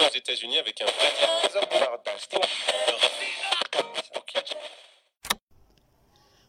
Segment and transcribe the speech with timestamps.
[0.00, 0.92] aux États-Unis avec un vrai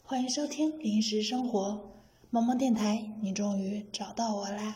[0.03, 1.69] 欢迎收听《临时生活》
[2.29, 4.75] 萌萌电台，你终于找到我啦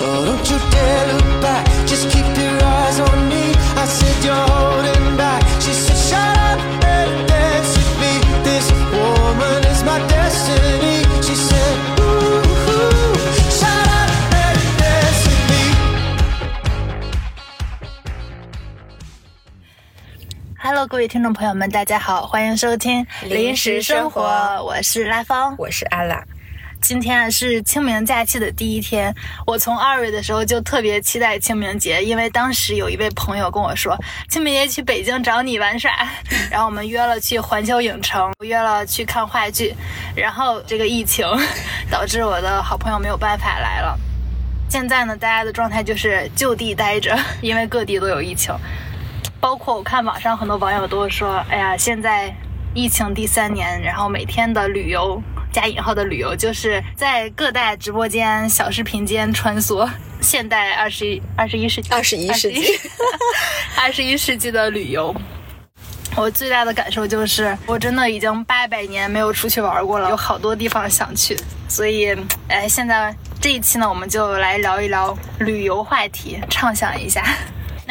[0.00, 0.24] ！Oh,
[20.80, 24.22] Hello，各位听众朋友们，大家好，欢迎收听《临时生活》，
[24.62, 25.54] 我是拉芳。
[25.58, 26.24] 我是阿拉，
[26.80, 29.14] 今天是清明假期的第一天，
[29.46, 33.94] 我从二月的时候就特别期待清明节，因为当时有一位朋友跟我说，
[34.30, 35.92] 清明节去北京找你玩耍，
[36.50, 39.74] 然后我们约了去环球影城，约了去看话剧，
[40.16, 41.26] 然后这个疫情
[41.90, 43.98] 导致我的好朋友没有办法来了。
[44.70, 48.54] 现在呢，大家的状态就是就地待着，因为各地都有疫情，
[49.40, 52.32] 包括我看网上很多网友都说，哎呀，现在
[52.74, 59.88] 疫情第三年，然后每天的旅游加引号的旅游，就是在各大直播间、小视频间穿梭。
[60.20, 62.78] 现代二十一二十一世纪，二十一世纪，
[63.80, 65.14] 二十一世纪的旅游。
[66.14, 71.34] 我最大的感受就是，我真的已经八百年没有出去玩过了，有好多地方想去。
[71.66, 72.14] 所以，
[72.48, 77.24] 哎，现在这一期呢，我们就来聊一聊旅游话题，畅想一下。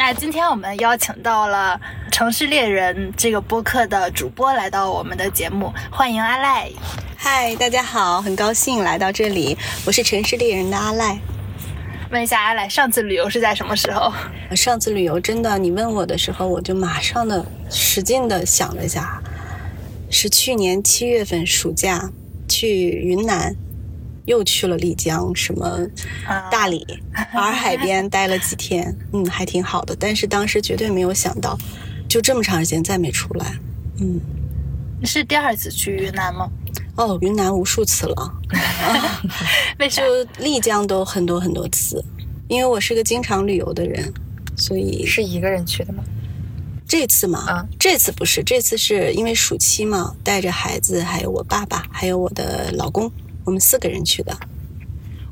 [0.02, 1.78] 那今天我们邀请到了
[2.10, 6.70] 《城市猎人》这个播客的主播来到我们的节目，欢迎阿赖。
[7.18, 11.18] 嗨，大家好，很高兴来到这里，我是城市猎人的阿赖。
[12.10, 14.10] 问一下阿赖，上次旅游是在什么时候？
[14.56, 19.22] 上次旅游真的，你问我的时候，我就马上的使劲的想了一下，
[20.10, 22.10] 是去年七月份暑假
[22.48, 23.54] 去云南，
[24.26, 25.66] 又去了丽江，什么
[26.26, 26.86] 啊大理、
[27.34, 29.96] 洱海 边待了几天，嗯，还挺好的。
[29.98, 31.58] 但是当时绝对没有想到，
[32.08, 33.58] 就这么长时间再没出来。
[34.00, 34.20] 嗯，
[35.04, 36.48] 是第二次去云南吗？
[36.96, 38.34] 哦，云南无数次了。
[39.78, 40.02] 为啥？
[40.02, 42.04] 就丽江都很多很多次，
[42.48, 44.12] 因为我是个经常旅游的人，
[44.56, 46.02] 所以是一个人去的吗？
[46.86, 53.10] 这次嘛，啊这次不是，这次是因为暑期嘛，带着孩子，还有我爸爸，还有我的老公，
[53.50, 54.32] 我们四个人去的。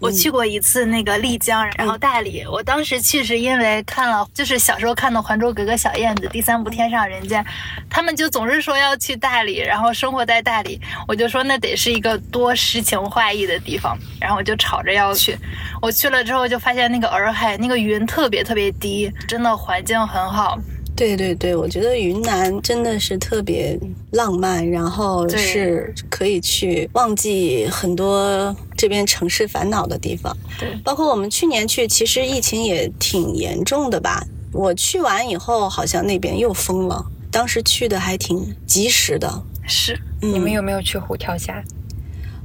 [0.01, 2.45] 我去过一次那个丽江，然后大理。
[2.51, 7.43] 我当时去是因为看了，就是小时候看的《还珠格格》小燕子第三部《天上人间》，
[7.89, 10.81] 他们就总是说要去大理，然后生活在大理。
[11.06, 15.37] 我就说那得是一个多诗情画意的地方，然后我就吵着要去。
[15.81, 20.59] 我去了之后就发现那个洱海那个云特别特别低，真的环境很好。
[20.99, 23.79] 对对对，我觉得云南真的是特别
[24.11, 30.37] 浪漫，然后对是可以去忘记很多这边城市烦恼的地方。
[30.59, 34.27] 对包括我们去年去，其实疫情也挺严重的吧。
[34.53, 37.07] 我去完以后，好像那边又封了。
[37.31, 39.43] 当时去的还挺及时的。
[39.69, 41.63] 是，嗯、你们有没有去虎跳峡？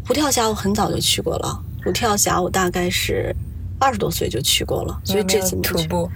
[0.08, 0.48] 虎跳峡？
[0.48, 1.60] 我很早就去过了。
[1.84, 3.36] 虎跳峡我大概是
[3.84, 6.10] 二十多岁就去过了，所以这次徒步，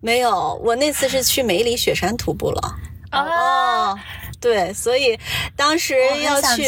[0.00, 0.54] 没有。
[0.64, 2.74] 我那次是去梅里雪山徒步了。
[3.12, 3.98] 哦，
[4.40, 5.18] 对，所以
[5.54, 6.64] 当时要去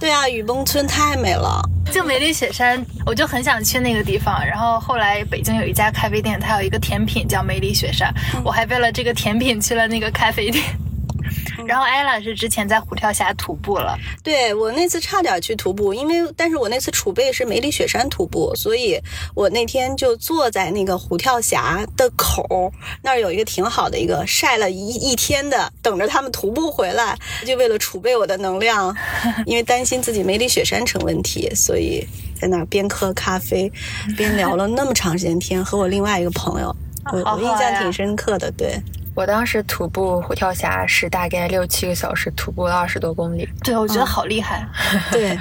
[0.00, 1.60] 对啊，雨崩村太美了。
[1.90, 4.42] 就梅里雪山，我就很想去那个地方。
[4.46, 8.14] 然后后来北京有一家咖啡店，它有一个甜品叫梅里雪山，
[8.44, 10.64] 我还为了这个甜品去了那个咖啡店。
[11.66, 19.00] 然后艾拉是之前在虎跳峡徒步了，对我那次差点去徒步，因为但是我那次储备是梅里雪山徒步，所以
[19.34, 22.72] 我那天就坐在那个虎跳峡的口
[23.02, 27.16] 那儿有一个挺好的一个晒了一一天的，等着他们徒步回来，
[27.46, 28.94] 就为了储备我的能量，
[29.46, 32.06] 因为担心自己梅里雪山成问题，所以
[32.40, 33.70] 在那儿边喝咖啡
[34.16, 36.74] 边聊了那么长时间天，和我另外一个朋友，
[37.12, 38.80] 我我印象挺深刻的，对。
[39.14, 43.46] 我当时徒步虎跳峡是大概六七个小时，徒步了二十多公里。
[43.62, 44.66] 对我觉得好厉害。
[45.12, 45.38] 对，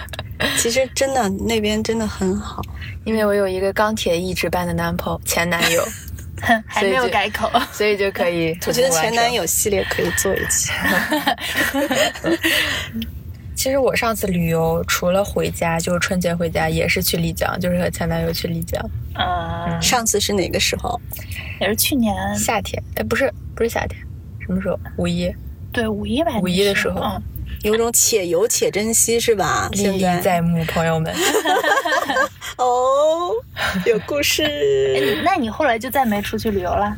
[0.58, 2.62] 其实真的那边真的很好。
[3.06, 5.88] 因为我有一个钢铁意志般的男朋友前男友，
[6.68, 7.50] 还没有改口。
[7.72, 8.58] 所以就可以。
[8.68, 9.32] 我觉得前男。
[9.32, 10.72] 友系列可以做一期。
[13.62, 18.84] 其实我上次旅游除了回家，就是春节回家，也是去丽江，就是和前男友去丽江。
[19.14, 21.00] 嗯，上次是哪个时候？
[21.60, 24.02] 也是去年夏天，哎，不是，不是夏天，
[24.40, 24.80] 什么时候？
[24.98, 25.32] 五一，
[25.72, 27.22] 对五一吧，五一的时候嗯，
[27.62, 29.70] 有种且游且珍惜是吧？
[29.74, 31.14] 历历现在在目，朋友们。
[32.58, 33.30] 哦，
[33.86, 34.44] 有故事。
[34.44, 36.98] 哎，你那你后来就再没出去旅游了？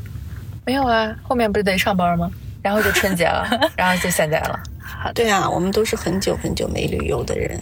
[0.65, 2.31] 没有啊，后面不是得上班吗？
[2.61, 3.45] 然后就春节了，
[3.75, 4.57] 然后就现在了。
[5.11, 7.59] 对啊，我们都是很久很久没旅游的人。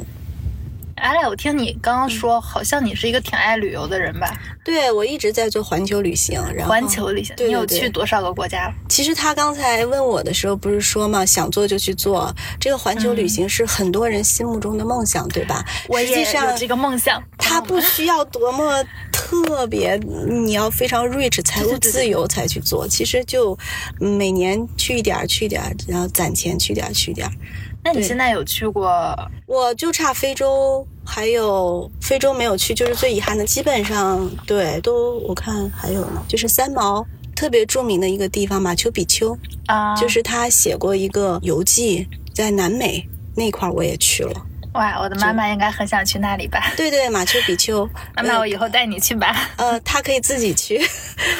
[1.02, 4.40] 阿赖，我听你刚刚说，好像你是一个挺爱旅游的人吧？
[4.64, 8.74] 对我一直在做环球旅行，然后环球旅行，对你有去多少个国家了？
[8.88, 12.32] 其实他刚才问我的时候，不是说嘛，想做就去做。
[12.60, 15.66] 这个环球旅行是很多人心目中的梦想，对吧？
[15.88, 17.22] 我也有这个梦想。
[17.36, 22.88] 它不需要多么特别，你要非常 rich 财务自由才去做。
[22.88, 23.58] 其实就
[24.00, 27.34] 嗯每年去一点儿，去一点儿，然后攒钱去点儿，去点儿。
[27.84, 29.18] 那你现在有去过？
[29.48, 33.44] 我就差非洲，还有非洲没有去，就是最遗憾的。
[33.44, 37.06] 基本上对都我看还有呢，就是三毛
[37.36, 39.38] 特别著名的一个地方马丘比丘。
[39.66, 44.46] 啊，就是他写过一个游记，在南美那块儿我也去了。
[44.74, 46.72] 哇，我的妈妈应该很想去那里吧？
[46.78, 47.86] 对对，马丘比丘。
[48.16, 49.50] 妈妈，我以后带你去吧。
[49.58, 50.82] 呃，她可以自己去，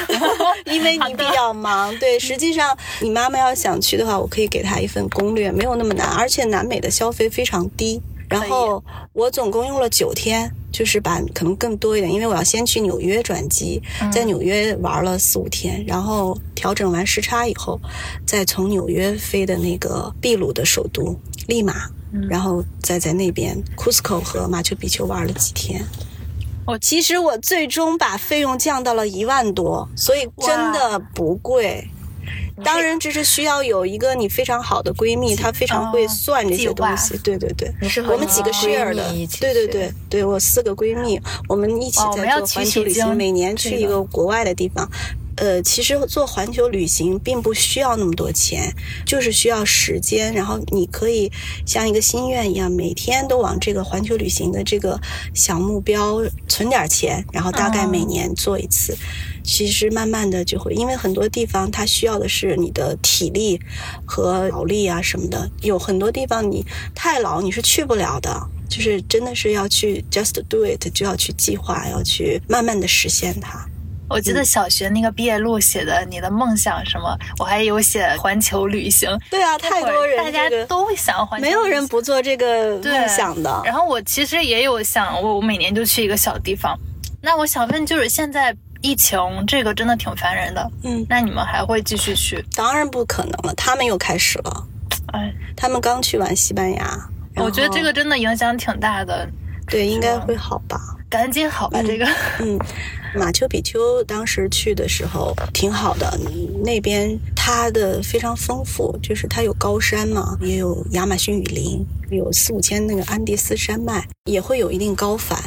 [0.66, 1.96] 因为你比较忙。
[1.98, 8.02] 对，实际上你妈妈要想去的话，我可以给她一份攻略，没有那么难，而且南美的消费非常低。
[8.28, 8.82] 然后
[9.12, 17.78] 我总共用了九天，就是把可能更多一点，因为我要先去纽约转机，在纽约玩了四五天，然后调整完时差以后，
[18.26, 21.14] 再从纽约飞的那个秘鲁的首都
[21.46, 21.90] 利马，
[22.28, 25.84] 然后再在那边 Cusco 和马丘比丘玩了几天。
[26.64, 31.88] 哦其实我最终把费用降到了一万多，所以真的不贵。
[32.62, 37.18] 当然，这是需要有一个你非常好的闺蜜，她非常会算这些东西。
[37.18, 37.72] 对对对，
[38.04, 39.10] 我们几个 share 的
[39.40, 44.88] 对对对对，我四个闺蜜，我们一起在做环球旅行，每年去一这个个国外的地方。
[45.42, 48.72] 呃，其实做环球旅行并不需要那么多钱，
[49.04, 50.32] 就是需要时间。
[50.32, 51.28] 然后你可以
[51.66, 54.96] 像一个心愿一样，每天都往这个环球旅行的这个
[55.34, 58.96] 小目标存点钱，然后大概每年做一次。
[59.42, 63.60] 其实慢慢的就会，因为很多地方它需要的是你的体力
[64.06, 68.30] 和脑力啊什么的，有很多地方你太老你是去不了的。
[68.68, 73.68] 就是真的是要去 just do it，就要去计划，要去慢慢的实现它。
[74.12, 79.08] 我记得小学那个毕业录写的你的梦想什么，我还有写环球旅行。
[79.30, 83.62] 对啊，太多人大家都会想环球旅行，没有人不做这个梦想的。
[83.64, 86.78] 然后我其实也有想，我我每年就去一个小地方。
[87.22, 92.44] 那我想问，就是现在疫情这个真的挺烦人的，嗯，那你们还会继续去？
[92.54, 94.66] 当然不可能了，他们又开始了。
[95.14, 99.26] 哎，他们刚去完西班牙，我觉得这个真的影响挺大的，
[99.68, 100.78] 对应该会好吧。
[101.08, 102.06] 赶紧好吧，这个。
[102.40, 102.58] 嗯
[103.14, 106.18] 马丘比丘当时去的时候挺好的，
[106.64, 115.40] 那边它的非常丰富，就是它有高山嘛，也有亚马逊雨林，有四五千那个安第斯山脉，也会有一定高反。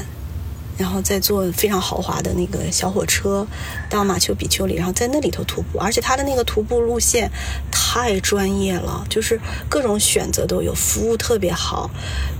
[0.77, 3.47] 然后再坐非常豪华的那个小火车
[3.95, 7.31] 到马丘比丘里，然后在那里头徒步，而且它的那个徒步路线
[7.71, 9.39] 太专业了，就是
[9.69, 11.89] 各种选择都有，服务特别好，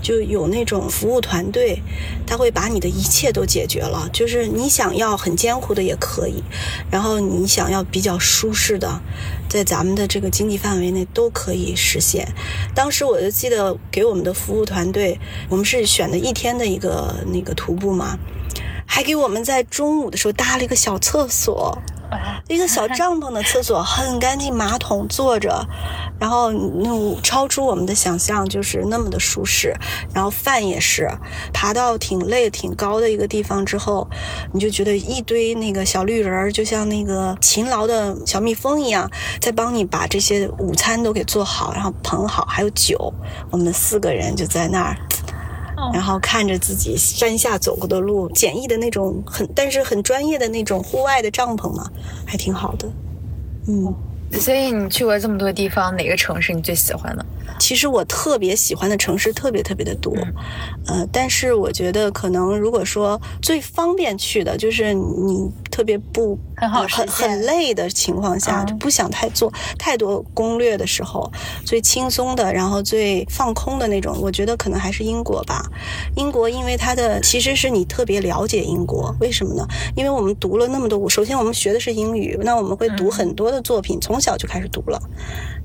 [0.02, 1.80] 就有那种服务团队，
[2.26, 6.42] 他会把你的一切都解决了，就是你想要很艰苦的也可以，
[6.90, 9.00] 然后你想要比较舒适的，
[9.48, 12.28] 在咱们的这个经济范围内都可以实现。
[12.74, 15.18] 当时我就记得给我们的服务团队，
[15.48, 18.18] 我们是选的一天的一个那个徒步嘛。
[18.86, 21.76] 还给我们在中午的时候搭了一个小厕所，
[22.48, 25.66] 一个小帐篷的厕所， 很干净，马桶坐着，
[26.18, 29.74] 然后那超出我们的想象，就是那么的舒适。
[30.14, 31.10] 然后饭也是，
[31.52, 34.08] 爬到挺累、挺高的一个地方之后，
[34.52, 43.12] 你就觉得一堆那个小绿人儿，就像那个勤劳的小蜜蜂一样，在帮你把这些午餐都给做好，然后捧好，还有酒。
[43.50, 44.96] 我们四个人就在那儿。
[45.92, 51.90] 然后看着自己山下走过的路，简易的那种很，但是很专业的那种户外的帐篷嘛，
[52.26, 52.88] 还挺好的。
[53.68, 53.94] 嗯，
[54.32, 57.26] 所以你去过这么多地方，哪个城市你最喜欢的？
[57.58, 60.14] 其实我特别喜欢的城市特别特别的多，
[60.86, 71.30] 呃，但是我觉得可能如果说最方便去的，就是你特别不很好很很累的情况下，不想太做太多攻略的时候，
[71.64, 75.64] 最轻松的，然后最放空的那种，我觉得可能还是英国吧。
[76.16, 79.66] 英国因为它的其实是你特别了解英国，为什么呢？
[79.94, 85.00] 因为我们读了那么多，首先我们学的是英语，那我们会读很多的作品，从小就开始读了。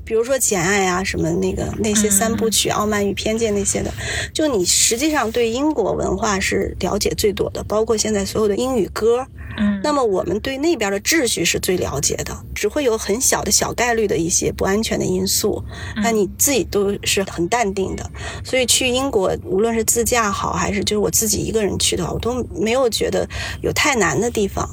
[0.04, 3.92] 比如说《简爱》啊，什么那个那些三部曲，傲慢与偏见》那些的，
[4.34, 9.26] 就你实际上对英国文化是了解最多的，包括现在所有的英语歌。
[9.58, 15.62] 嗯，那么我们对那边的秩序是最了解的，只会有很小的小概率的一些不安全的因素，
[15.96, 18.10] 那你自己都是很淡定的。
[18.42, 23.28] 所以去英国，无论是自驾好，还是就是我自己一个人去的话，我都没有觉得
[23.60, 24.66] 有太难的地方。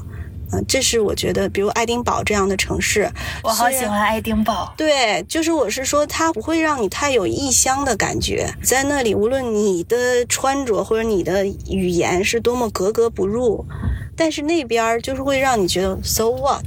[0.52, 3.10] 嗯、这是我觉得，比如爱丁堡这样的城市，
[3.44, 4.74] 我好喜欢爱丁堡。
[4.76, 8.52] 对，就是我是说，它不会让你太有异乡的感觉。
[8.64, 13.66] 在那里，无论你的穿着或者你的语言是多么格格不入，
[14.16, 16.66] 但是那边儿就是会让你觉得 so what，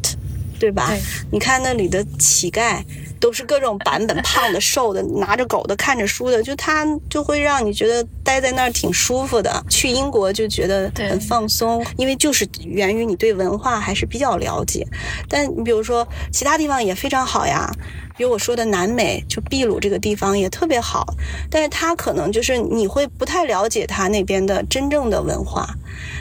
[0.58, 0.88] 对吧？
[0.88, 2.82] 对你看那里的乞丐。
[3.22, 9.64] 都是各种版本，胖的、瘦的，拿着狗的、看着书的，就他就会让你觉得待在那儿挺舒服的。
[9.70, 14.84] 去英国就觉得很放松，因为就是源于你对文化还是比较了解。
[15.28, 17.70] 但你比如说其他地方也非常好呀，
[18.16, 21.04] 比如我说的南美，就秘鲁这个地方也特别好，
[21.50, 25.68] 但是它可能就是你会不太了解它那边的真正的文化，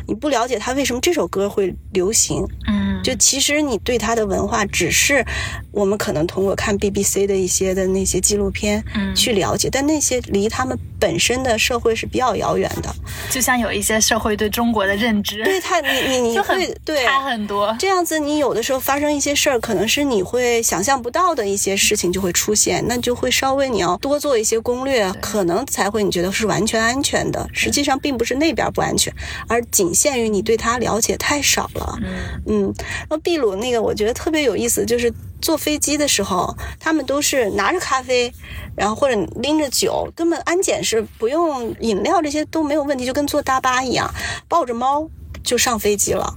[0.08, 5.24] 你不了解它为什么这首歌会流行，嗯，就其实你对它的文化只是
[5.72, 12.94] 我们可能通过看 BBC 的一些的那些纪录片嗯去了解，但那些离他们本身的社会是比较遥远的。
[13.30, 17.76] 就像有一些社会对中国的认知，对他，你你你 会对差很多。
[17.80, 27.48] 这样子，你有的时候发生一些事儿，可能是你会想象不到的一些事情就会出现，那就会稍微你要多做一些攻略，可能才会你觉得是完全安全的。
[27.54, 29.14] 实际上并不是那边不安全，
[29.48, 31.98] 而仅限于你对它了解太少了。
[32.02, 32.74] 嗯嗯，
[33.10, 35.12] 那秘鲁那个我觉得特别有意思，就是
[35.42, 38.32] 坐飞机的时候，他们都是拿着咖啡，
[38.76, 44.14] 然后或者拎着酒，根本安检是不用饮料这些都没有问题，就跟坐大巴一样，
[44.48, 45.10] 抱着猫
[45.44, 46.36] 就上飞机了。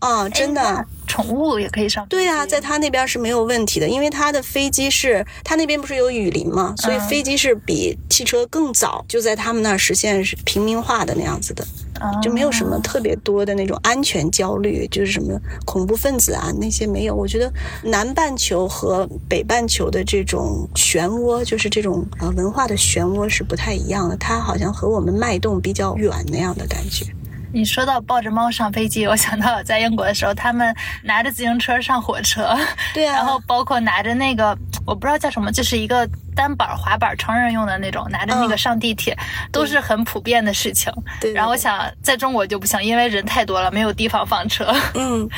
[0.00, 0.84] 啊，真的。
[1.06, 2.06] 宠物也可以上。
[2.06, 11.66] 对呀、在他那边是没有问题的，因为他的飞机是他那边不是有雨林嘛，所以嗯飞机是比汽车更早就在他们那儿实现是平民化的那样子的，
[11.98, 17.14] 啊就没有什么特别多的那种安全焦虑，就是什么恐怖分子啊那些没有。
[17.16, 17.52] 我觉得
[17.82, 27.04] 南半球和北半球的这种漩涡，就是这种呃文化的漩涡是不太一样的，它好像和我们脉动比较远那样的感觉。
[27.52, 32.56] 你说到抱着猫上飞机，我想到了在英国的时候，他们拿着自行车上火车，
[32.94, 39.16] 对啊然后包括拿着那个我不知道叫什么，就是一个单板滑板成人用的那种，拿着那个嗯上地铁，
[39.50, 40.92] 都是很普遍的事情。
[41.20, 45.28] 对对然后我想在中国就不行，因为人太多了，没有地方放车，嗯，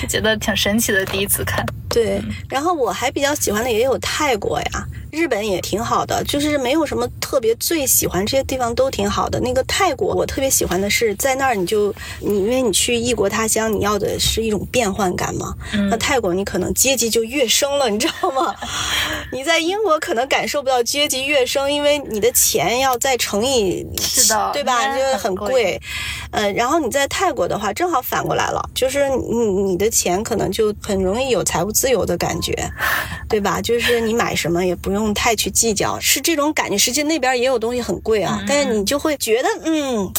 [0.00, 1.04] 就觉得挺神奇的。
[1.06, 9.40] 第一次看，对，然后我还比较喜欢的也有泰国呀，日本也挺好的，就是没有什么特别最喜欢，这些地方都挺好的。
[9.40, 15.54] 那个泰国，我特别喜欢的是在那儿你就你因为你去异国他乡，你要的是一种变换感嘛。
[15.88, 18.54] 那泰国你可能阶级就跃升了，你知道吗？
[19.32, 24.94] 你在英国可能感受不到阶级跃升，因为你的钱要再乘以是的对吧？
[24.98, 25.80] 就很贵贵。
[26.32, 32.52] 呃，然后你在泰国的话，正好反过来了，就是你你的钱可能就很容易有财务自由的感觉，
[33.28, 33.60] 对吧？
[33.62, 36.76] 就是你买什么也不用太去计较，是这种感觉。
[36.76, 40.12] 实际那边也有东西很贵啊，但是你就会觉得，嗯。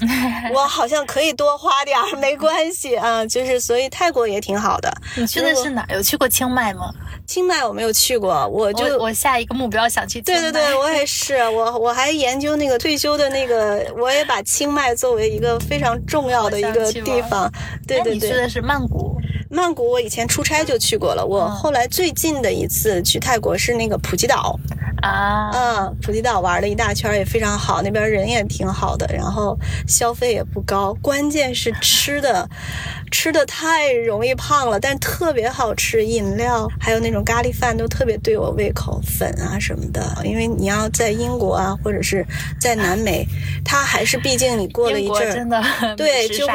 [0.54, 4.92] 我好像可以多花点儿，没 关系啊，就是所以泰国也挺好的。
[5.16, 5.94] 你去的是哪儿？
[5.96, 6.92] 有去过清迈吗？
[7.26, 10.20] 清迈我没有去过，我就我我下一个目标想去。
[10.22, 17.50] 对对对， 我也是，我我还研究那个退休的那个，我也把清迈作为一个非常重要的一个地方。
[17.86, 19.16] 对对对，哎你去的是曼谷。
[19.50, 24.54] 曼谷我以前出差就去过了，我后来最近的一次去泰国是那个普吉岛，
[25.02, 32.48] 啊，嗯，普吉岛玩了一大圈也非常好，那边人也挺好的，然后消费也不高，关键是吃的，
[33.10, 42.26] 吃的太容易胖了，但是特别好吃，饮料还有那种咖喱饭都特别对我胃口，粉啊什么的，因为你要在英国啊或者是
[42.60, 43.26] 在南美，
[43.64, 45.62] 它还是毕竟你过了一阵儿，真的
[45.96, 46.54] 对就会。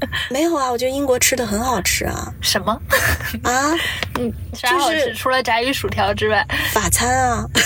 [0.30, 2.72] 没有啊，我觉得英国吃的很好吃啊什么？
[3.42, 3.72] 啊，
[4.18, 5.14] 嗯，啥好就是吃？
[5.14, 7.44] 除了炸鱼薯条之外，法餐啊，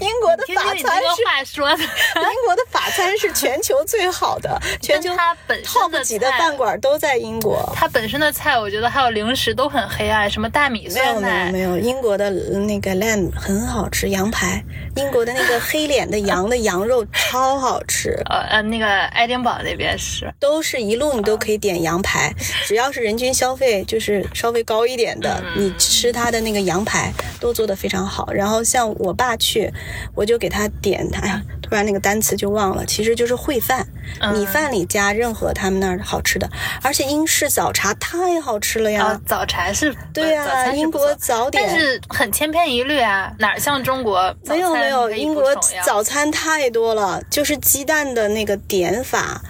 [0.00, 0.86] 英国的法餐是
[1.24, 7.70] 话说的，英国的法餐是全球最好的，全球它本身的几的饭馆都在英国。
[7.74, 14.62] 它本身的菜，我觉得还有零食都很黑暗，什么大米没有没有没，有，英国的那个 lamb 很好吃，羊排，
[14.96, 20.17] 英国的那个黑脸的羊的羊肉超好吃，呃呃，那个爱丁堡那边是。
[20.38, 22.32] 都是一路你都可以点羊排，
[22.66, 28.32] 只要是人均消费就是稍微高一点的，你吃它的那个羊排都做得非常好。
[28.32, 29.72] 然后像我爸去，
[30.14, 33.86] 我就给他点，哎呀，突然那个单词就忘了，其实就是烩饭，
[34.32, 36.48] 米饭里加任何他们那儿好吃的，
[36.82, 39.04] 而且英式早茶太好吃了呀。
[39.04, 44.34] 啊，早茶是对呀、早餐是英国早点但是很千篇一律啊，哪儿像中国？
[44.44, 49.40] 没有没有，英国早餐太多了，就是鸡蛋的那个点法。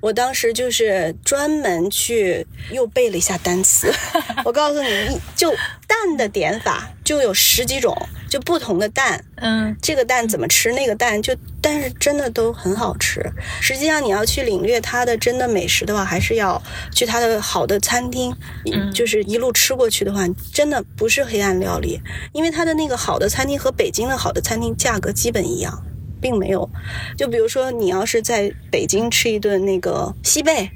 [0.00, 3.92] 我当时就是专门去又背了一下单词，
[4.44, 5.50] 我告诉你，就
[5.86, 7.96] 蛋的点法就有十几种，
[8.30, 13.20] 就不同的蛋，嗯，这个蛋怎么吃，那个蛋就，但是真的都很好吃。
[13.60, 16.62] 实际上，你要去领略它的真的美食的话，还是要
[16.94, 18.34] 去它的好的餐厅，
[18.72, 18.92] 嗯。
[18.92, 22.00] 就是一路吃过去的话，真的不是黑暗料理，
[22.32, 25.84] 因为它的那个好的餐厅和北京的好的餐厅价格基本一样，
[26.20, 26.68] 并没有。
[27.16, 30.70] 就比如说，你要是在北京吃一顿那个西贝，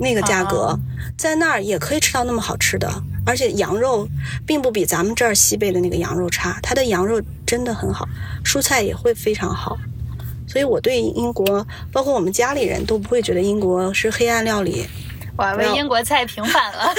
[0.00, 0.78] 那个价格，啊
[1.16, 2.88] 在那儿也可以吃到那么好吃的，
[3.26, 4.06] 而且羊肉
[4.46, 8.08] 并不比咱们这儿西贝的那个羊肉差，它的羊肉真的很好，
[8.44, 9.76] 蔬菜也会非常好。
[10.46, 14.86] 所以我对英国，包括我们家里人都不会觉得英国是黑暗料理。
[15.36, 16.92] 我还为英国菜平反了，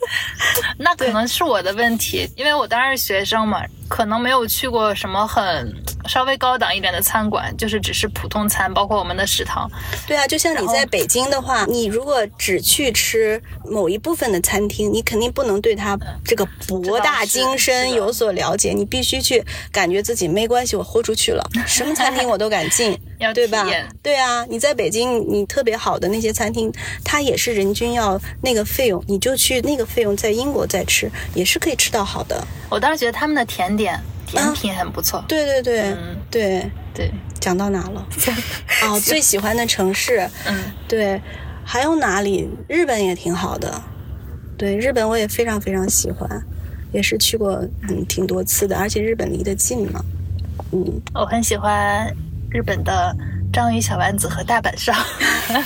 [0.78, 5.74] 那可能是我的问题，因为我当时是学生嘛，可能没有去过什么很
[6.08, 9.70] 稍微高档一点的餐馆，就是只是普通餐，包括我们的食堂。
[10.06, 23.66] 对啊，就像你在北京的话，你如果只去吃某一部分的餐厅，你肯定不能对它这个博大精深有所了解，你必须去感觉自己没关系，我豁出去了，什么餐厅我都敢进 要，对吧？
[24.02, 26.72] 对啊，你在北京，你特别好的那些餐厅，
[27.04, 32.46] 它也是人均要那个费用，你就去那个费用，在英国再吃，也是可以吃到好的。
[32.74, 35.24] 我当时觉得他们的甜点、甜品很不错。
[35.28, 36.16] 对对对、嗯。
[36.28, 38.04] 对，对，讲到哪了？
[38.82, 41.22] 哦，最喜欢的城市，嗯，对，
[41.64, 42.50] 还有哪里？
[42.68, 43.80] 日本也挺好的，
[44.58, 46.28] 对，日本我也非常非常喜欢，
[46.90, 47.52] 也是去过
[47.88, 50.04] 嗯挺多次的，而且日本离得近嘛，
[50.72, 52.12] 嗯，我很喜欢
[52.50, 53.16] 日本的
[53.52, 54.92] 章鱼小丸子和大阪烧，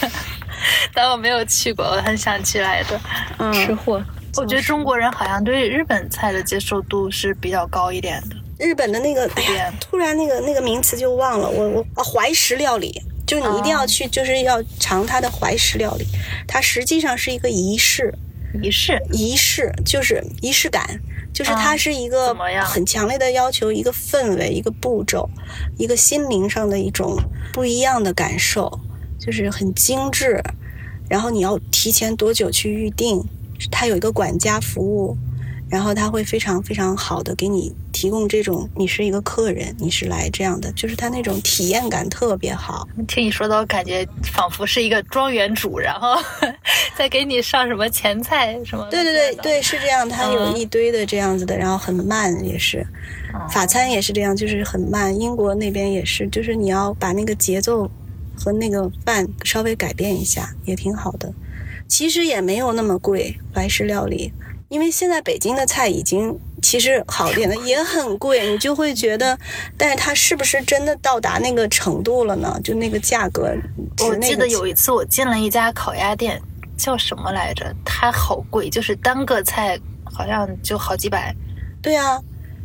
[0.92, 3.00] 但我没有去过，我很想去来着。
[3.38, 3.50] 嗯。
[3.54, 4.04] 吃货。
[4.38, 8.36] 我觉得中国人好像对日本菜的接受度是比较高一点的。
[8.58, 16.06] 日本的那个，哎呀，突然那个那个名词就忘了，我我啊怀石料理，就你一定要去，就是要尝它的怀石料理，
[16.46, 18.14] 它实际上是一个仪式，
[18.62, 21.00] 仪式，仪式就是仪式感，
[21.32, 25.28] 就是它啊是一个很强烈的要求，一个氛围，一个步骤，
[25.76, 27.16] 一个心灵上的一种
[27.52, 28.80] 不一样的感受，
[29.20, 30.40] 就是很精致。
[31.08, 33.24] 然后你要提前多久去预定？
[33.70, 35.16] 它有一个管家服务，
[35.68, 42.88] 然后他会非常非常好的给你提供这种，你是一个客人，你是来这样的，就是他那种体验感特别好。
[43.06, 46.16] 听你说的，我感觉仿佛是一个庄园主，然后
[46.96, 48.86] 再给你上什么前菜什么。
[48.90, 52.86] 对对对对，是这样，他有嗯一堆的这样子的，然后很慢也是，
[53.50, 55.14] 法餐也是这样，就是很慢。
[55.18, 57.90] 英国那边也是，就是你要把那个节奏
[58.34, 61.30] 和那个饭稍微改变一下，也挺好的。
[61.88, 64.32] 其实也没有那么贵，怀石料理，
[64.68, 69.36] 因为现在北京的菜已经其实好点的也很贵，你就会觉得，
[69.76, 72.60] 但是它是不是真的到达那个程度了呢？
[72.62, 73.50] 就那个价格，
[74.06, 76.40] 我记得有一次我进了一家烤鸭店，
[76.76, 77.74] 叫什么来着？
[77.84, 81.34] 它好贵，就是单个菜好像就好几百。
[81.80, 82.20] 对啊，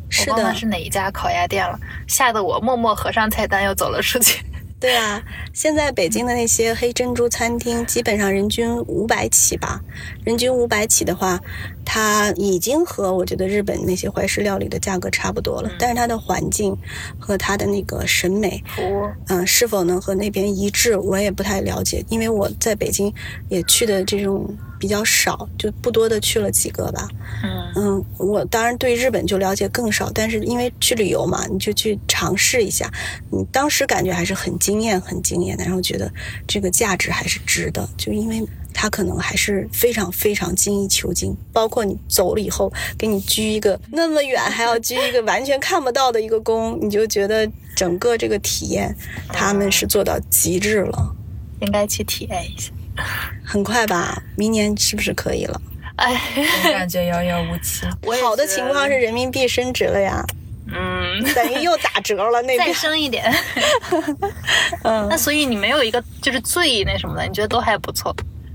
[0.09, 4.43] 是的我忘了，是哪一家烤鸭店了，吓得我默默合上菜单又走了出去。
[4.83, 9.79] 对啊，现在北京的那些黑珍珠餐厅，基本上人均五百起吧。
[10.25, 11.39] 人均五百起的话，
[11.85, 15.69] 它已经和我觉得日本那些怀石料理的价格差不多了。
[15.79, 16.75] 但是它的环境
[17.19, 18.63] 和它的那个审美，
[19.27, 22.03] 嗯、是否能和那边一致，我也不太了解。
[22.09, 23.13] 因为我在北京
[23.49, 24.47] 也去的这种
[24.79, 27.07] 比较少，就不多的去了几个吧。
[27.43, 32.91] 嗯，嗯，我当然对日本就了解更少，但是因为去旅游嘛，你就去尝试一下，
[33.29, 36.11] 你当时感觉还是很惊艳、很惊艳的，然后觉得
[36.47, 48.93] 这个价值还是值的，就因为它可能还是非常非常精益求精，包括你走了以后给你鞠一个那么远，还要鞠一个完全看不到的一个躬，你就觉得整个这个体验
[49.29, 51.15] 他们是做到极致了。
[51.61, 52.71] 应该去体验一下。
[53.45, 55.61] 很快吧，明年是不是可以了？
[55.95, 56.19] 哎，
[56.65, 57.85] 我感觉遥遥无期。
[58.03, 60.25] 我好的情况是人民币升值了呀，
[60.67, 62.75] 嗯，等于又打折了那再边。
[62.75, 63.31] 升一点。
[64.83, 68.13] 嗯 那所以你没有一个就是最那什么的，你觉得都还不错。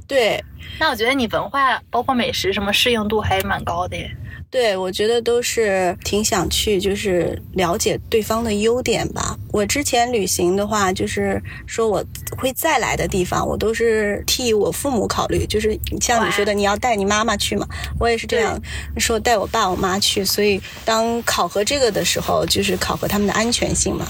[0.09, 0.43] 对
[0.81, 4.11] 那我觉得你文化包括美食什么适应度还蛮高的耶。
[4.51, 9.37] 对，我觉得都是挺想去，就是了解对方的优点吧。
[9.53, 12.03] 我之前旅行的话，就是说我
[12.39, 15.45] 会再来的地方，我都是替我父母考虑。
[15.47, 17.69] 就是像你说的，你要带你妈妈去嘛，
[18.01, 18.59] 我也是这样
[18.97, 20.25] 说，带我爸我妈去。
[20.25, 24.07] 所以当考核这个的时候，就是考核他们的安全性嘛。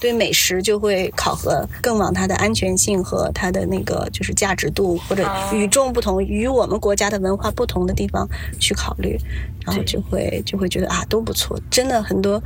[0.00, 8.28] 对美食就会考核更往它的安全性和它的那个就是价值度或者哦与众不同、与我们国家的文化不同的地方
[8.60, 9.18] 去考虑，
[9.64, 12.42] 然后就会就会觉得啊都不错，真的很多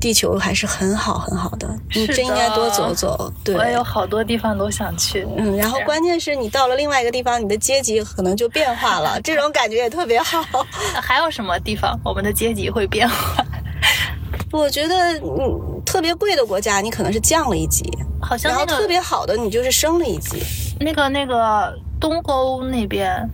[0.00, 3.32] 地球还是很好很好的，你真应该多走走。
[3.44, 5.26] 对，我也有好多地方都想去。
[5.36, 10.42] 嗯，然后关键是你到了另外一个地方，你的阶级可能就变化了，这种感觉也特别好。
[11.00, 13.44] 还有什么地方我们的阶级会变化？
[14.52, 17.84] 我觉得，嗯，特别贵的国家你可能是降了一级，
[18.18, 20.42] 好像那个然后特别好的你就是升了一级。
[20.80, 23.28] 那个那个东欧那边，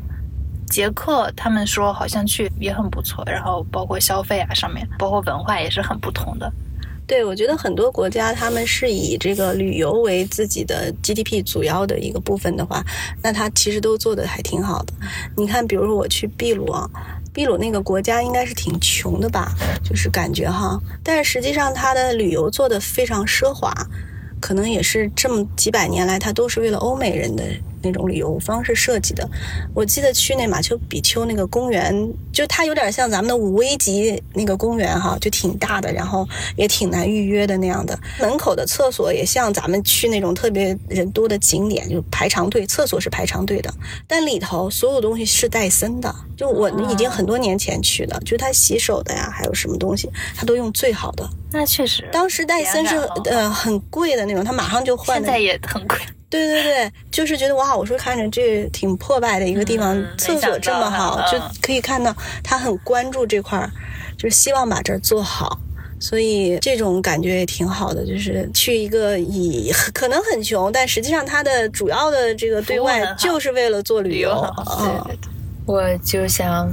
[0.68, 6.52] 捷克他们说好像去也很不错，然后包括消费啊上面，包括文化也是很不同的。
[7.06, 12.84] 对，我觉得很多国家他们是以这个旅游为自己的 GDP 主要的一个部分的话，
[13.22, 14.92] 那他其实都做的还挺好的。
[15.36, 16.90] 你看，比如说我去秘鲁啊，
[17.38, 19.52] 秘鲁那个国家应该是挺穷的吧，
[19.84, 23.72] 就是感觉哈，但是实际上它的旅游做的非常奢华，
[24.40, 27.44] 可能也是这么几百年来，它都是为了欧美人的
[27.82, 29.28] 那种旅游方式设计的。
[29.74, 31.94] 我记得去那马丘比丘那个公园，
[32.32, 37.98] 就它有点像咱们的五 A 级那个公园哈，就挺大的，然后也挺难预约的那样的。
[38.20, 43.72] 门口的厕所也像咱们去那种特别人多的景点，就排长队，厕所是排长队的，
[44.06, 46.14] 但里头所有东西是戴森的。
[46.36, 51.28] 就我已经很多年前去的，就是它洗手的呀，还有什么东西，它都用最好的。
[51.50, 55.26] 那确实，当时戴森是呃很贵的那种，它马上就换的。
[55.26, 55.98] 现在也很贵。
[56.30, 63.70] 对对对，就是觉得哇，我说看着这挺破败的一个地方，嗯厕所这么好，就可以看到他很关注这块儿，
[64.16, 65.58] 就是希望把这儿做好。
[66.00, 74.28] 所以这种感觉也挺好的，就是去一个以可能很穷，但实际上它的主要的这个对外就是为了做旅旅游。
[74.28, 75.30] 游很好，对嗯对对。
[75.66, 76.70] 我就想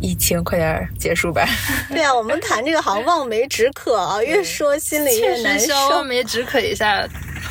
[0.00, 1.48] 疫情快点结束吧。
[1.88, 6.06] 对啊，我们谈这个好像望梅止渴啊， 越说心里越难受需要望。
[6.06, 7.08] 梅止渴一下。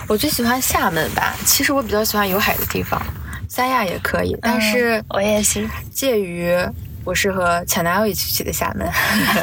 [0.07, 3.01] 我最喜欢厦门吧，其实我比较喜欢有海的地方，
[3.49, 6.55] 三亚也可以，但是嗯我也是，介于
[7.03, 8.85] 我是和前男友一起去的厦门，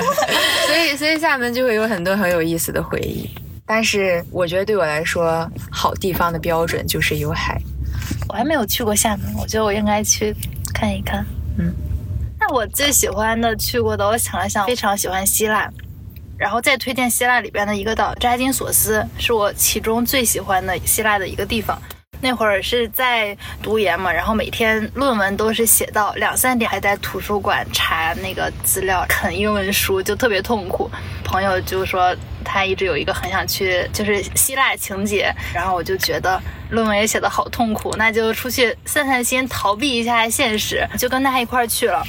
[0.66, 3.28] 所以所以厦门就会有很多很有意思的回忆。
[3.66, 7.58] 但是我觉得对我来说，好地方的标准就是有海。
[8.28, 10.34] 我还没有去过厦门，我觉得我应该去
[10.74, 11.24] 看一看。
[11.56, 11.72] 嗯，
[12.38, 15.70] 那我最喜欢的去过的，我想了想，非常喜欢希腊。
[16.44, 21.80] 然后再推荐希腊里边的一个岛扎金索斯，是我其中最喜欢的希腊的一个地方。
[22.20, 30.90] 那会儿是在读研嘛，然后每天论文都是写到两三点，还在图书馆查那个资料、啃英文书，就特别痛苦。
[31.24, 42.04] 朋友就说他一直有一个很想去，就是希腊情节，然后我就觉得论文也写得好痛苦，那就出去散散心，逃避一下现实，就跟他一块儿去了。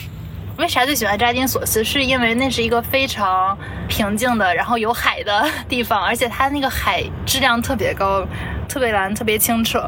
[0.57, 1.83] 为啥最喜欢扎金索斯？
[1.83, 3.57] 是因为那是一个非常
[3.89, 8.25] 平静的，然后有海的地方，而且它那个海质量特别高，
[8.69, 9.85] 特别蓝，特别清澈。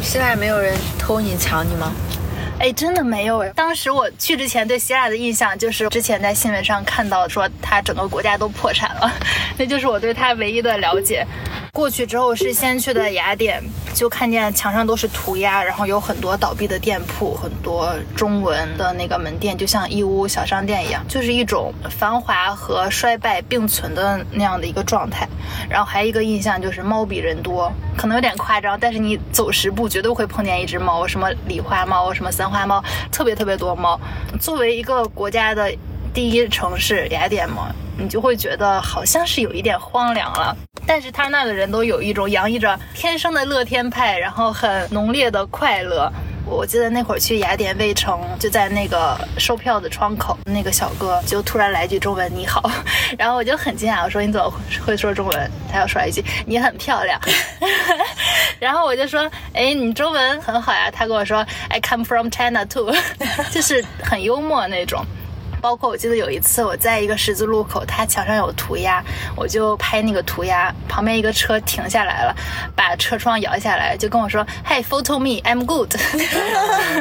[0.00, 1.92] 现在没有人偷你抢你吗？
[2.64, 3.52] 哎，真的没有哎！
[3.54, 9.12] 当时我去之前对希腊的印象就是之前在新闻上看到说它整个国家都破产了，
[9.58, 11.26] 那就是我对它唯一的了解。
[11.74, 25.28] 过去之后是先去的雅典，就看见墙上都是涂鸦，然后有很多倒闭的店铺，很多中文的那个门店，就像义乌小商店一样，就是一种繁华和衰败并存的那样的一个状态。
[25.68, 33.98] 然后还有一个印象就是猫比人多，可能有点夸张，但是你走十步绝对会碰见一只猫，什么狸花猫，什么三花花猫，特别特别多猫。
[34.40, 35.68] 作为一个国家的
[36.14, 40.56] 第一城市雅典嘛，你就会觉得好像是有一点荒凉了。
[40.86, 46.08] 但是他那儿的人都有一种洋溢着天生的乐天派，然后很浓烈的快乐。
[46.46, 52.70] 我记得那会儿去雅典卫城，就在那个售票的窗口，那个小哥就突然来一句中文“你好”，
[53.18, 54.52] 然后我就很惊讶，我说你怎么
[54.86, 55.50] 会说中文？
[55.72, 57.18] 他又说了一句“你很漂亮”，
[58.60, 62.94] 然后我就说：“哎，你中文很好呀。”他跟我说：“I come from China too”，
[63.50, 65.04] 就是很幽默那种。
[65.64, 69.02] 包括我记得有一次我在一个十字路口，它墙上有涂鸦，
[69.34, 72.36] 我就拍那个涂鸦，旁边一个车停下来了，
[72.76, 75.94] 把车窗摇下来，就跟我说：“Hey, photo me, I'm good。”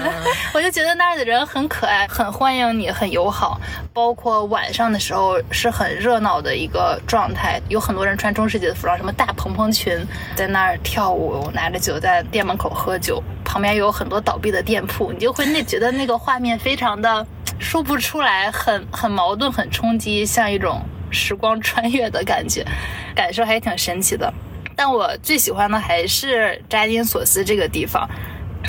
[0.56, 3.60] 我就觉得那儿的人很可爱，很欢迎你，很友好。
[3.92, 17.28] 包括晚上的时候是很热闹的一个状态，有很多人穿中世纪的服装，什么大蓬蓬裙，在那儿跳舞，拿着酒在店门口喝酒，旁边有很多倒闭的店铺，你就会那觉得那个画面非常的
[17.64, 22.64] 说不出来，很很矛盾，很冲击，像一种时光穿越的感觉，
[23.16, 24.32] 感受还挺神奇的。
[24.76, 28.08] 但我最喜欢的还是扎金索斯这个地方。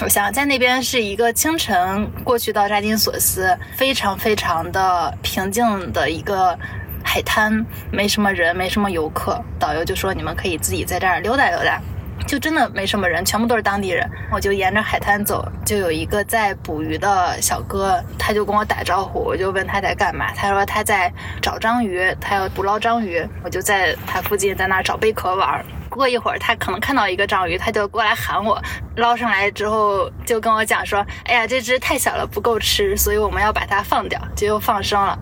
[0.02, 6.59] 我想在那边是一个清晨过去到扎金索斯，非常非常的平静的一个
[7.02, 9.40] 海滩，没什么人，没什么游客。
[9.59, 11.80] 导游就说你们可以自己在这儿溜达溜达，
[12.26, 14.08] 就真的没什么人，全部都是当地人。
[14.32, 23.24] 我就沿着海滩走，就有一个在捕鱼的小哥，他就跟我打招呼，我就问他在干嘛，他说他在找章鱼，他要捕捞章鱼。
[23.44, 25.64] 我就在他附近在那儿找贝壳玩。
[25.90, 28.60] 过一会儿，他可能看到一个章鱼，他就过来喊我，
[28.96, 35.16] 捞上来之后就跟我讲说：“哎呀，这只太小了，不够吃，所以我们要把它放掉。”就又放生了。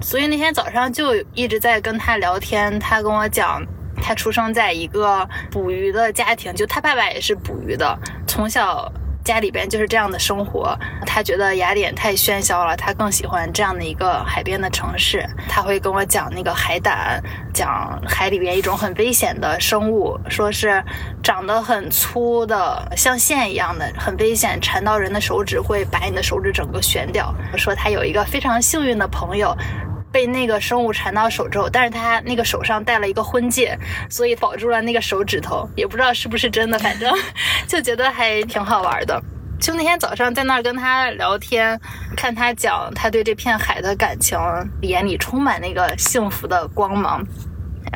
[0.00, 3.62] 所以那天早上就一直在跟他聊天，他跟我讲。
[4.02, 8.92] 他出生在一个捕鱼的家庭，就他爸爸也是捕鱼的，从小
[9.24, 10.76] 家里边就是这样的生活。
[11.06, 15.24] 他觉得雅典太喧嚣了，他更喜欢这样的一个海边的城市。
[15.48, 17.22] 他会跟我讲那个海胆，
[17.54, 20.82] 讲海里边一种很危险的生物，说是
[21.22, 27.32] 长得很粗的，像线一样的，很危险，缠到人的手指会把你的手指整个旋掉。
[27.56, 29.56] 说他有一个非常幸运的朋友。
[30.12, 33.76] 被那个生物缠到手之后，但是他那个手上戴了一个婚戒，
[34.10, 37.12] 所以保住了那个手指头，也不知道是不是真的，反正
[37.66, 39.20] 就觉得还挺好玩的。
[39.60, 41.80] 就那天早上在那儿跟他聊天，
[42.16, 44.36] 看他讲他对这片海的感情，
[44.82, 47.24] 眼里充满那个幸福的光芒，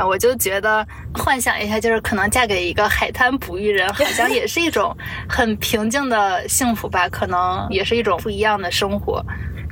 [0.06, 4.96] 我就觉得幻想一下，就是可能嫁给一个海滩捕鱼人，好像也是一种
[5.28, 9.20] 很平静的幸福吧，可能也是一种不一样的生活。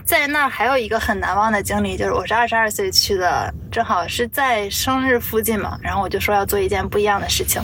[0.04, 7.62] 在那儿还有一个很难忘的经历，就是我是二十二岁去的，正好是在生日附近嘛，然后我就说要做一件不一样的事情。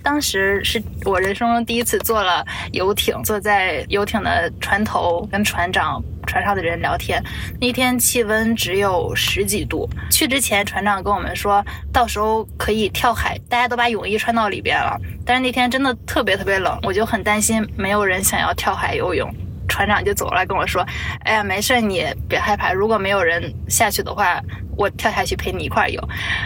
[0.00, 7.22] 当时是我人生中第一次坐了游艇，坐在游艇的船头，跟船长、船上的人聊天。
[7.60, 14.96] 那天气温只有十几度，去之前船长跟我们说，到时候可以跳海，大家都把泳衣穿到里边了。
[15.26, 19.32] 但是那天真的特别特别冷，我就很担心，没有人想要跳海游泳。
[19.72, 20.86] 船长就走了跟我说
[21.24, 22.74] ：“哎呀，没事，你别害怕。
[22.74, 24.38] 如果没有人下去的话，
[24.76, 25.98] 我跳下去陪你一块儿游，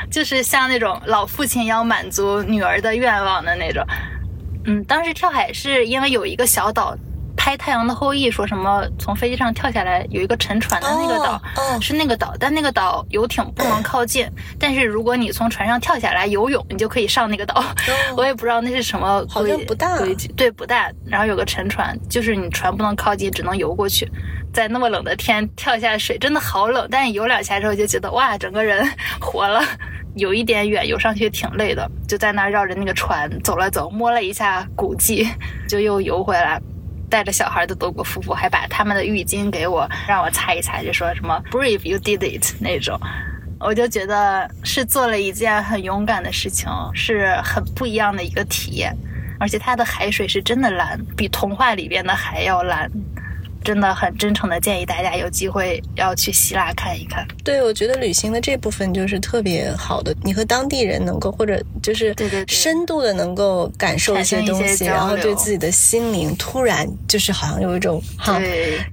[0.09, 3.85] 就是像那种老父亲要满足女儿的愿望的那种。”
[4.65, 6.97] 嗯，当时跳海是因为有一个小岛。
[7.37, 14.29] 拍《太阳的后裔》说什么从飞机上跳下来有一个沉船的那个岛，哦哦是那个岛，但那个岛游艇不能靠近。
[14.59, 17.63] 但是如果你从船上跳下来游泳，你就可以上那个岛。
[18.17, 20.91] 我也不知道那是什么规，好像不大规矩，对，不大。
[21.05, 24.11] 然后有个沉船，就是你船不能靠近，只能游过去。
[24.53, 26.89] 在那么冷的天跳下水，真的好冷。
[26.91, 29.63] 但是游两下之后就觉得哇，整个人活了。
[30.15, 35.29] 有一点远，游上去挺累的，就在那儿绕着那个船走了走，摸了一下古迹，
[35.69, 36.59] 就又游回来。
[37.09, 42.99] 带着小孩的德国夫妇还把他们的浴巾给我，让我擦一擦，就说什么 “brave you did it” 那种，
[43.61, 48.97] 我就觉得是做了一件很勇敢的事情，是很不一样的一个体验。
[49.39, 52.91] 而且它的海水是真的蓝，比童话里边的还要蓝。
[53.67, 57.27] 真的很真诚的建议大家有机会要去希腊看一看。
[57.43, 68.41] 对，我觉得旅行的这部分就是特别好的，你和当地人能够或者就是对对对深度的能够感受一些东西，然后对自己的心灵突然就是好像有一种哈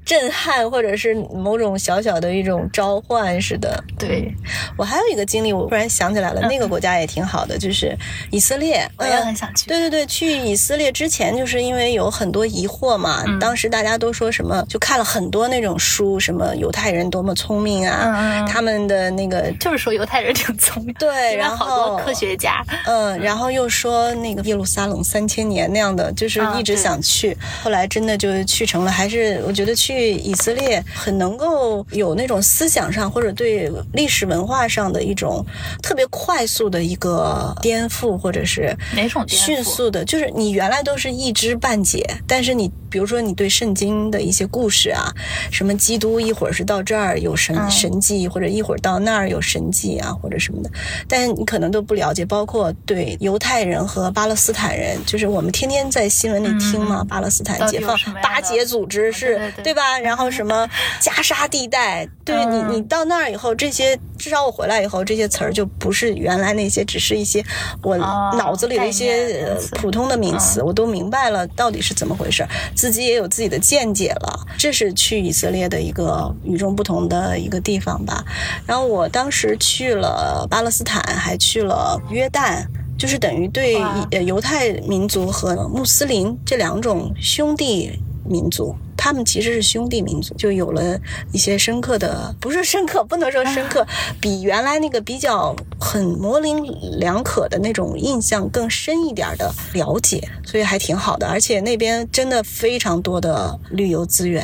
[0.04, 3.84] 震撼，或者是某种小小的一种召唤似的。
[4.00, 4.34] 对，
[4.76, 7.96] 我还有一个经历，我突然想起来了，那个国家也挺好的，就是
[8.32, 8.90] 以色列。
[8.98, 9.68] 我也呃很想去。
[9.68, 22.64] 对对对，去以色列之前，就是因为有很多疑惑嘛，嗯当时大家都说什么，就看了很多那种书，什么犹太人多么聪明啊，他们的那个 就是说犹太人挺聪明，对，然好多后科学家。
[22.86, 28.92] 嗯，然后又说那个耶路撒冷三千年那样的，就是啊一直想去，后来真的就去成了。
[28.92, 35.44] 还是我觉得去以色列很能够有那种思想上或者对历史文化上的一种
[35.82, 45.12] 特别快速的一个颠覆，或者是哪种迅速的，就是你原来都是一知半解，但是你比如说你对圣经的一些故事啊，
[45.52, 47.72] 什么基督一会儿是到这儿有神、嗯。
[47.72, 50.70] 神迹，或者一会儿到那儿有神迹啊，或者什么的，
[51.08, 59.98] 但你可能都不了解，包括对犹太人和巴勒斯坦人，就是我们天天在新闻里听嘛，巴勒斯坦解放巴解组织是对吧？
[60.00, 62.74] 然后什么加沙地带，对你嗯。
[62.74, 67.44] 你到那儿以后，这些至少我回来以后，这些词儿就不是原来那些，只是一些
[67.82, 72.50] 我哦脑子里的一概些普通的名词，我都明白了到底是怎么回事儿，
[72.84, 74.46] 自己也有自己的见解了。
[74.58, 78.26] 这是去以色列的一个与众不同的一个地方吧。
[78.66, 82.66] 然后我当时去了巴勒斯坦，还去了约旦。
[82.96, 87.92] 就是等于对呃犹太民族和穆斯林这两种兄弟
[88.26, 91.00] 民族，他们其实是兄弟民族，就有了
[91.32, 93.86] 一些深刻的，不是深刻， 不能说深刻，
[94.22, 96.64] 比原来那个比较很模棱
[97.00, 101.28] 两可的那种印象更深一点的了解，所以还挺好的。
[101.28, 104.44] 而且那边真的非常多的旅游资源。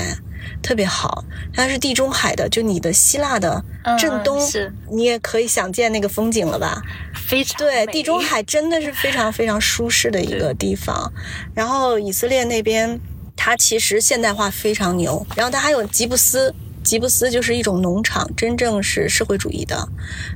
[0.63, 6.81] 特别好，它是地中海的，就你的希腊的嗯正东，是你也可以想见那个风景了吧？
[7.13, 11.11] 非常对，地中海真的是非常非常舒适的一个地方。
[11.53, 12.99] 然后以色列那边，
[13.41, 16.53] 它其实现代化非常牛，然后它还有吉布斯。
[16.89, 19.87] 吉布斯就是一种农场，真正是社会主义的，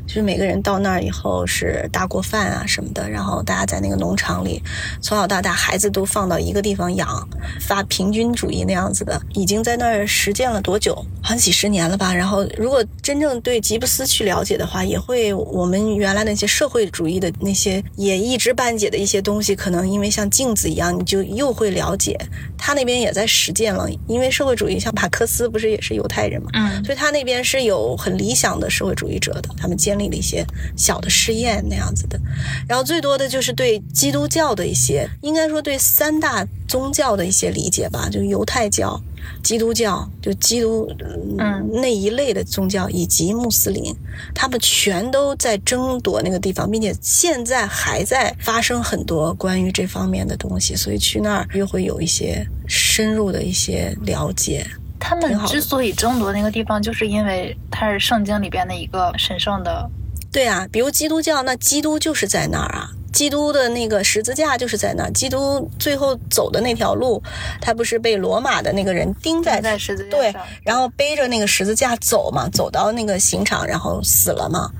[0.05, 4.61] 就是每个人到那儿以后是大锅饭啊什么的，然后大家在那个农场里
[5.01, 7.27] 从小到大，孩子都放到一个地方养，
[7.59, 10.93] 发平均主义那样子的，已经在那儿实践了多久？
[11.23, 12.13] 好像几十年了吧。
[12.13, 22.15] 然后如果真正对吉布斯去了解的话，也会我们原来那些社会主义的那些也一知半解的一些东西，可能因为像镜子一样，你就又会了解。
[22.59, 32.19] 他那边也在实践了，因为社会主义像马克思不是也是犹太人嘛，嗯所以他那边是有很理想的社会主义者的，他们建立了一些小的试验那样子的。
[32.67, 38.99] 然后最多的就是对基督教的一些，应该说对三大宗教的一些理解吧，就是犹太教、
[39.41, 40.91] 基督教，就基督
[41.39, 43.95] 嗯那一类的宗教，以及穆斯林，
[44.33, 54.65] 他们全都在争夺那个地方，并且现在还在发生很多关于这方面的东西，所以去那儿又会有一些深入的一些了解。
[55.03, 59.89] 他们之所以争夺那个地方，就是因为它是圣经里边的一个神圣的。
[60.31, 67.21] 对啊，比如基督教，那基督就是在那儿啊，基督的那个十字架就是在那儿，基督最后走的那条路，
[67.59, 74.71] 他不是被罗马的那个人钉在钉在十字架对上，然后背着那个十字架走嘛，走到那个刑场，然后死了嘛。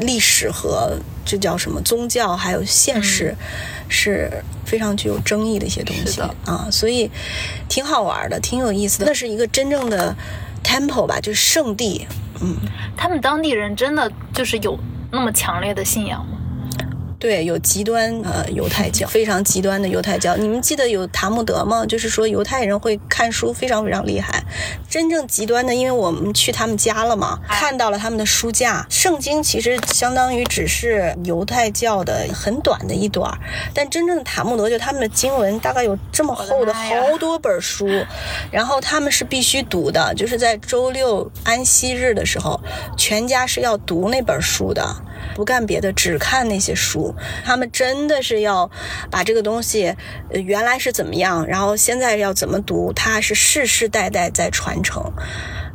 [0.00, 0.98] 历史和
[1.30, 3.32] 这叫什么宗教，还有现实，
[3.88, 4.28] 是
[4.64, 7.08] 非常具有争议的一些东西啊，所以
[7.68, 9.06] 挺好玩的，挺有意思的。
[9.06, 10.12] 那是一个真正的
[10.64, 12.04] temple 吧，就是圣地，
[12.40, 12.56] 嗯。
[12.96, 14.76] 他们当地人真的就是有
[15.12, 16.39] 那么强烈的信仰吗？
[17.20, 20.34] 对，有极端呃犹太教，非常极端的犹太教。
[20.36, 21.84] 你们记得有塔木德吗？
[21.84, 24.42] 就是说犹太人会看书，非常非常厉害。
[24.88, 28.86] 真正极端的，因为我们去他们家了嘛，看到了他们的书架。
[28.88, 33.38] 圣经其实相当于只是犹太教的很短的一段儿，
[33.74, 37.86] 但真正的塔木德就他们的经文大概有这么厚的好多本书，
[38.50, 42.58] 然后他们是必须读的，就是在周六安息日的时候，
[42.96, 44.82] 全家是要读那本书的。
[45.34, 47.09] 不干别的，只看那些书。
[47.44, 48.70] 他们真的是要
[49.10, 49.94] 把这个东西，
[50.30, 55.12] 原来是怎么样，然后现在要怎么读，它是世世代代在传承。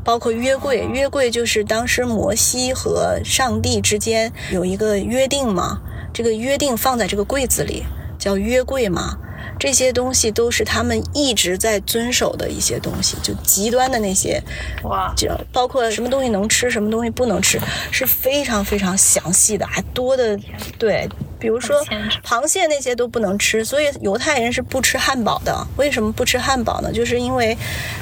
[0.04, 5.82] 包括约柜，约柜就是当时摩西和上帝之间有一个约定嘛，
[6.14, 7.84] 这个约定放在这个柜子里，
[8.20, 9.18] 叫约柜嘛。
[9.60, 14.42] 这些东西都是他们一直在遵守的一些东西，就极端的那些
[14.84, 17.60] 哇，就包括什么东西能吃，什么东西不能吃，
[17.92, 20.38] 是非常非常详细的，还多的
[20.78, 21.08] 对。
[21.46, 21.80] 比如说
[22.26, 25.56] 螃蟹那些都不能吃，所以犹太人是不吃汉堡的。
[25.78, 26.92] 为什么不吃汉堡呢？
[26.92, 27.56] 就是因为，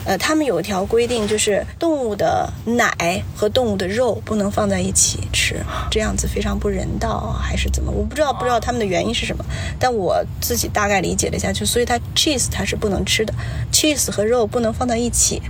[0.05, 5.57] 呃，他们有一条规定，就是动物的奶和动物的肉不能放在一起吃，
[5.91, 7.91] 这样子非常不人道，还是怎么？
[7.91, 9.43] 我不知道，不知道他们的原因是什么。
[9.77, 13.33] 但我自己大概理解了一下，就所以它 cheese 它是不能吃的
[13.73, 15.41] ，cheese 和肉不能放在一起。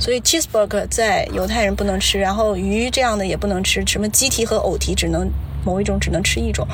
[0.00, 5.30] 所以 cheeseburger 在犹太人不能吃，然后鱼这样的也不能吃，什么鸡蹄和藕蹄只能
[5.64, 6.66] 某一种只能吃一种。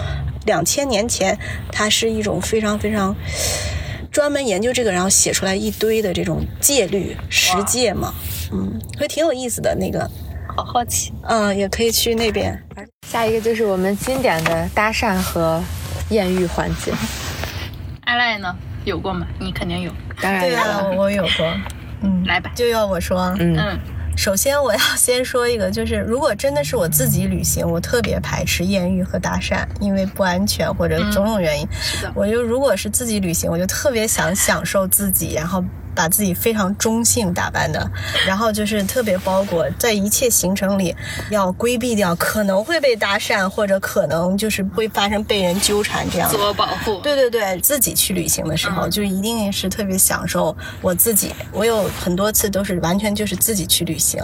[0.48, 1.38] 两千年前，
[1.70, 3.14] 它是一种非常非常
[4.11, 8.14] 专门研究这个，然后写出来一堆的这种戒律十戒嘛，
[8.50, 10.11] 嗯，会挺有意思的那个，
[10.56, 11.12] 好好奇。
[11.28, 12.58] 嗯，也可以去那边。
[13.06, 15.62] 下一个就是我们经典的搭讪和
[16.08, 16.92] 艳遇环节，
[18.04, 18.56] 艾赖呢？
[18.87, 19.26] 有过吗？
[19.38, 19.92] 你肯定有。
[20.22, 20.90] 当然有了。
[20.96, 21.46] 我有过，
[22.00, 22.50] 嗯，来吧。
[22.54, 23.78] 就要我说，嗯，嗯，
[24.18, 31.68] 首先我要先说一个，就是如果真的是我自己旅行，我特别排斥艳遇和搭讪，因为不安全或者种种原因。
[32.16, 35.62] 我就如果是自己旅行，我就特别想享受自己，然后
[35.98, 37.90] 把自己非常中性打扮的，
[38.24, 40.94] 然后就是特别包裹，在一切行程里
[41.28, 47.00] 要规避掉可能会被搭讪或者可能就是会发生被人纠缠这样的自我保护。
[47.00, 51.34] 对对对，自己去旅行的时候，嗯就一定是特别享受我自己。
[51.50, 54.22] 我有很多次都是完全就是自己去旅行，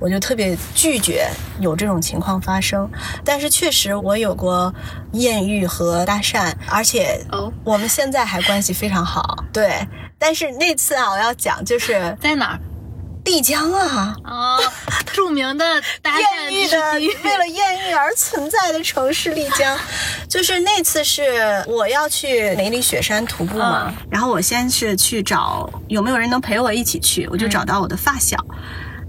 [0.00, 2.90] 我就特别拒绝有这种情况发生。
[3.24, 4.74] 但是确实我有过
[5.12, 9.44] 艳遇和搭讪，而且哦我们现在还关系非常好。
[9.52, 9.86] 对，
[10.26, 12.58] 但是那次啊，我要讲就是在哪儿？
[13.26, 14.16] 丽江啊。
[14.24, 14.58] 哦，
[15.12, 15.64] 著名的
[16.00, 17.20] 搭艳讪遇的。
[17.24, 19.78] 为了艳遇而存在的城市丽江，
[20.26, 28.38] 就是那次是我要去梅里雪山徒步嘛，嗯然后我先是去找有没有人能陪我一起去，我就找到我的发小。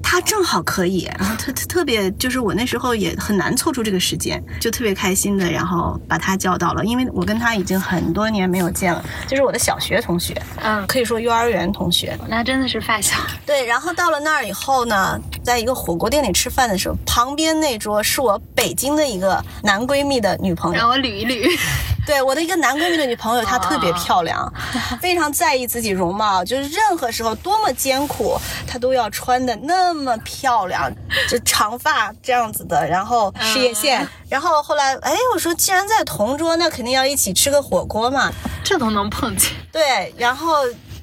[0.08, 13.18] 他正好可以，然后特特特别，就是我那时候也很难凑出这个时间，就特别开心的，然后把他叫到了，因为我跟他已经很多年没有见了，就是我的小学同学，嗯，可以说幼儿园同学，那真的是发小。
[13.48, 20.78] 对，然后到了那儿以后呢，在一个火锅店里吃饭的时候，旁边那桌是我北京的一个男闺蜜的女朋友。
[20.78, 21.60] 让我捋一捋。
[22.06, 24.54] 对我的一个男闺蜜的女朋友，她特别漂亮，
[25.02, 28.38] 非常在意自己容貌，就是任何时候多么艰苦，
[28.68, 30.92] 她都要穿的那么漂亮，
[31.30, 34.08] 就长发这样子的，然后事业线。
[34.30, 38.32] 然后后来，哎，我说既然在同桌，那肯定要一起吃个火锅嘛。
[38.64, 39.52] 这都能碰见。
[39.72, 40.56] 对，然后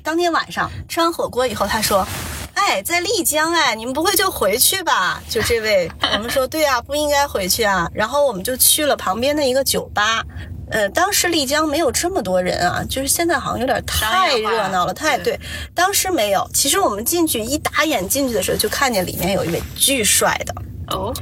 [0.02, 2.06] 当天晚上吃完火锅以后，他说。
[2.54, 5.20] 哎，在丽江哎，你们不会就回去吧？
[5.28, 7.88] 就这位，我们说对啊，不应该回去啊。
[7.92, 10.22] 然后我们就去了旁边的一个酒吧，
[10.72, 15.38] 呃，当时丽江没有这么多人啊，就是现在好像有点太热闹了，太对。
[15.74, 20.54] 当时没有，其实我们进去一打眼进去的时候，就看见里面有一位巨帅的。
[20.88, 21.12] 哦，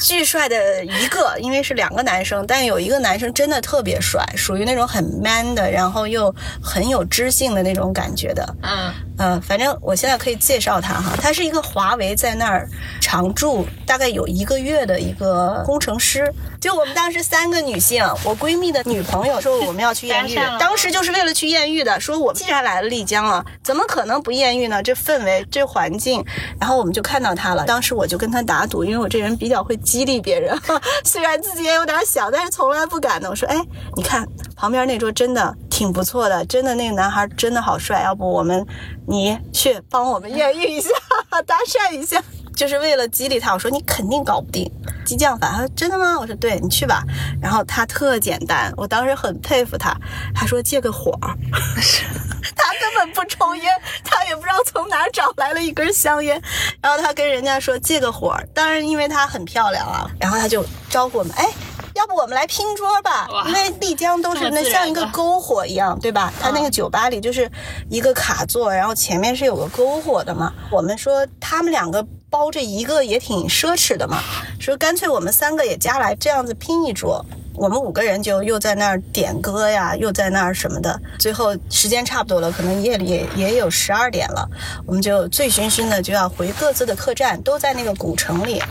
[0.00, 8.56] 巨帅的一个，因为是两个男生，但有一个男生真的特别帅，属于那种很 man 的，然后又很有知性的那种感觉的。
[8.62, 12.68] 嗯嗯，反正我现在可以介绍他哈，他是一个华为在那儿
[13.00, 16.32] 常驻，大概有一个月的一个工程师。
[16.60, 24.82] 就我们当时三个女性，我闺蜜的女朋友说我们要去艳遇 当时就是为了去艳遇的，说我们既然来了丽江了，怎么可能不艳遇呢？
[24.82, 26.24] 这氛围，这环境，
[26.58, 27.64] 然后我们就看到他了。
[27.64, 30.58] 当时我就跟他打赌，因为我这人比较会激励别人，
[31.04, 33.28] 虽然自己也有点小，但是从来不敢的。
[33.28, 33.62] 我说，哎，
[33.94, 38.66] 你看旁边那桌真的挺不错的，真的那个男孩真的好帅，要不我们
[39.06, 40.88] 你去帮我们艳遇一下，
[41.44, 42.24] 搭讪一下。
[42.54, 44.70] 就是为了激励他，我说你肯定搞不定
[45.04, 45.50] 激将法。
[45.50, 46.18] 他说真的吗？
[46.18, 47.02] 我说对，你去吧。
[47.40, 49.96] 然后他特简单，我当时很佩服他。
[50.34, 51.36] 他说借个火儿，
[52.56, 53.72] 他根本不抽烟，
[54.04, 56.40] 他也不知道从哪儿找来了一根香烟。
[56.80, 61.48] 然后他跟人家说借个火儿，当然因为他很漂亮啊，然后他就招呼我们，哎。
[61.94, 66.32] 要不我们来拼桌吧，因为丽江都是那像一个篝火一样，对吧？
[66.40, 67.50] 它那个酒吧里就是
[67.88, 70.52] 一个卡座，然后前面是有个篝火的嘛。
[70.70, 74.18] 我们说他们两个包这一个也挺奢侈的嘛，
[74.58, 77.24] 说干脆我们三个也加来，这样子拼一桌。
[77.54, 80.98] 我们五个人就又在那儿点歌呀，又在那儿什么的。
[81.18, 84.48] 最后时间差不多了，可能夜里也也有十二点了，
[84.86, 88.62] 我们就醉醺醺的就要回各自的客栈，都在那个古城里。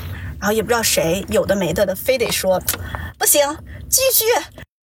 [0.42, 2.60] 然后也不知道谁有的没的的，非得说
[3.18, 3.40] 不行，
[3.88, 4.26] 继续。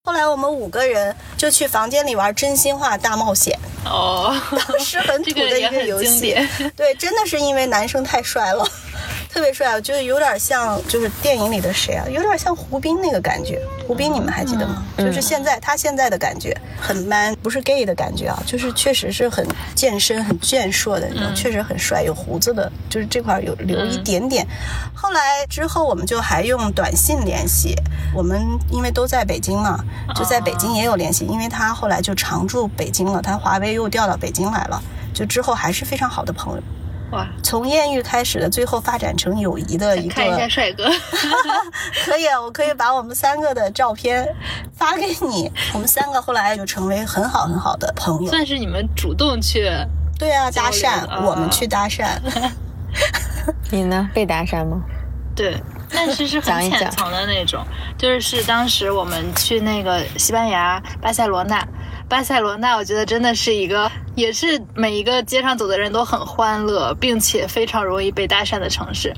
[0.03, 4.33] 后来我们五个人就去房间里玩真心话大冒险，哦，
[4.67, 6.35] 当时很土的一个游戏。
[6.75, 8.65] 对，真的是因为男生太帅了，
[9.31, 13.61] 特别帅，就是有点像就是电影里的谁啊，有点像胡兵那个感觉。
[13.87, 14.83] 胡兵你们还记得吗？
[14.97, 24.45] 嗯就是现在他现在的感觉很 man，不是 gay 的感觉啊，就是确实是很健身、很健硕的那种，确实很帅，有胡子的，就是这块有留一点点。
[24.93, 27.73] 后来之后我们就还用短信联系，
[28.13, 29.79] 我们因为都在北京嘛，
[30.13, 34.81] 就在北京也有联系，因为他后来就常驻北京了，他华为又调到北京来了，
[35.13, 36.63] 就之后还是非常好的朋友。
[37.11, 40.13] 哇，从艳遇开始的，最后发展成友谊的一个。
[40.15, 40.85] 看一下帅哥，
[42.05, 44.27] 可以，啊，我可以把我们三个的照片
[44.73, 45.51] 发给你。
[45.73, 48.29] 我们三个后来就成为很好很好的朋友。
[48.29, 49.69] 算是你们主动去
[50.17, 52.05] 对啊，搭讪，啊我们去搭讪。
[53.71, 54.09] 你呢？
[54.13, 54.81] 被搭讪吗？
[55.35, 57.65] 对，但是是很浅层的那种，
[57.97, 61.65] 就是是当时我们去那个西班牙巴塞罗那，
[62.11, 69.13] 巴塞罗那我觉得真的是一个，也是每一个街上走的人都很欢乐，并且非常容易被搭讪的城市。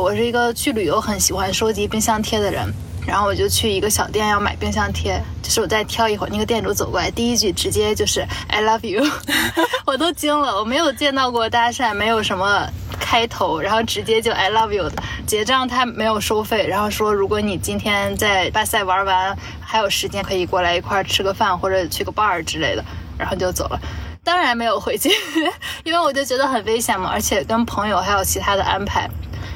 [0.00, 2.66] 我是一个去旅游很喜欢收集冰箱贴的人。
[3.08, 9.02] 然后我就去一个小店要买冰箱贴，就是我再挑一会儿，那个店主走过来，第一句直接就是 I love you，
[9.86, 12.68] 我都惊了，我没有见到过搭讪，没有什么
[13.00, 14.90] 开头，然后直接就 I love you
[15.26, 22.84] 结账，他没有收费，然后说如果你今天在巴塞玩完还有时间，可以过来一块儿吃个饭或者去个 bar 之类的，
[23.18, 23.80] 然后就走了。
[24.22, 25.08] 当然没有回去，
[25.82, 29.08] 因为我就觉得很危险嘛，而且跟朋友还有其他的安排，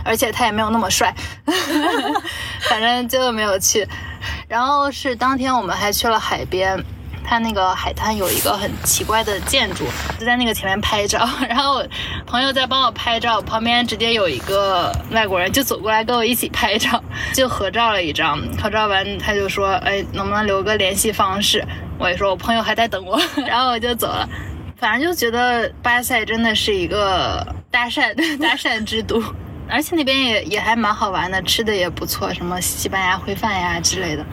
[0.04, 1.14] 而且他也没有那么帅，
[2.68, 3.86] 反正就没有去。
[4.48, 6.82] 然后是当天我们还去了海边，
[7.24, 9.84] 它那个海滩有一个很奇怪的建筑，
[10.18, 11.28] 就在那个前面拍照。
[11.48, 11.86] 然后我
[12.26, 18.38] 朋友在帮我拍照，旁边直接有一个外国人就走过来跟我一起拍照，就合照了一张。
[18.60, 21.64] 合照完他就说：“哎，能不能留个联系方式？”
[21.98, 24.28] 我也说我朋友还在等我，然后我就走了。
[24.76, 29.22] 反正就觉得巴塞真的是一个搭讪 搭讪之都，
[29.68, 34.24] 而且那边也也还蛮好玩的，吃的也不错，什么西班牙烩饭呀之类的。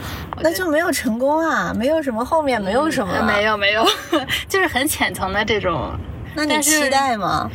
[0.42, 3.44] 那就没有成功啊，没有什么后面没有什么、呃没。
[3.44, 3.86] 有没有，
[4.50, 5.92] 就是很浅层的这种。
[6.36, 7.50] 那你期待吗？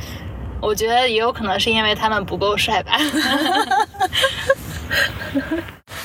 [0.60, 2.92] 我觉得也有可能是因为他们不够帅吧。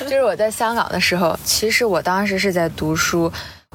[0.00, 3.32] 就是我在香港的时候，其实我当时是在读书，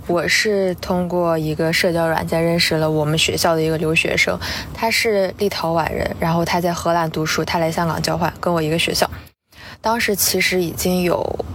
[0.08, 4.38] 我是通过一个社交软件认识了我们学校的一个留学生，
[4.74, 9.10] 他是立陶宛人，然后他在荷兰读书，他来香港交换，跟我一个学校。
[9.82, 11.46] 当时其实已经有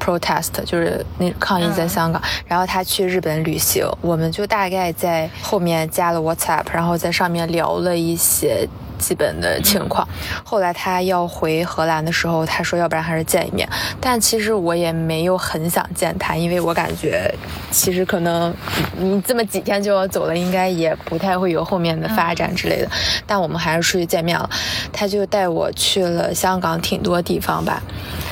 [0.00, 2.20] protest，就是那抗议在香港。
[2.46, 8.68] 然后他去日本旅行，我们就大概在后面加了 WhatsApp，然后在上面聊了一些。
[9.00, 10.06] 基本的情况。
[10.44, 13.68] 后来他要回荷兰的时候，他说要不然还是见一面。
[14.00, 17.34] 但其实我也没有很想见他，因为我感觉
[17.72, 18.54] 其实可能
[18.96, 22.88] 你这么几天就要走了，应该也不太会有后面的发展之类的。
[23.26, 24.48] 但我们还是出去见面了。
[24.92, 27.82] 他就带我去了香港挺多地方吧，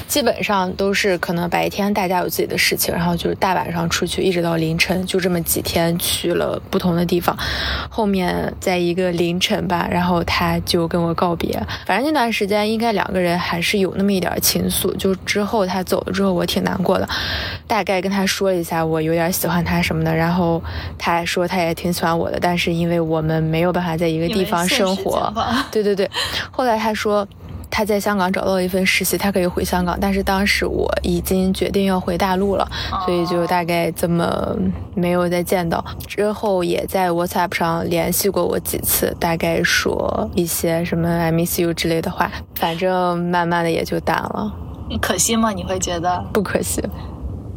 [0.08, 7.36] 基本上都是可能白天大家有自己的事情，然后就是大晚上出去，一直到凌晨，就这么几天去了不同的地方。
[7.90, 11.62] 后面在一个凌晨吧，然后他就跟我告别。
[11.84, 14.96] 反正那段时间应该两个人还是有那么一点情愫。
[14.96, 17.06] 就之后他走了之后，我挺难过的。
[17.66, 20.62] 大概跟他说了一下我有点喜欢他什么的，然后
[20.96, 25.30] 他还说他也挺喜欢我的，但是因为我们没有办法在一个地方生活，
[25.70, 26.10] 对对对。
[26.50, 27.28] 后来他说。
[27.70, 32.68] 他在香港找到了一份实习，他可以回香港，但是当时我已经决定要回大陆了，
[33.04, 34.56] 所以就大概这么
[34.94, 35.84] 没有再见到。
[36.06, 44.52] 之后也在 WhatsApp 上联系过我几次，大概说一些什么 I miss you 之类的话，反正慢慢的也就淡了。
[45.00, 45.50] 可惜吗？
[45.50, 46.24] 你会觉得？
[46.32, 46.82] 不可惜，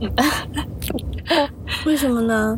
[1.85, 2.57] 为什么呢？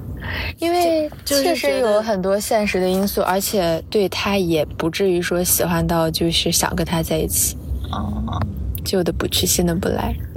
[0.59, 7.57] 因为就是确实有很多现实的因素，而且对他也不至于说喜欢到就是想跟他在一起。
[7.91, 8.39] 哦，
[8.83, 10.15] 旧的不去，新的不来。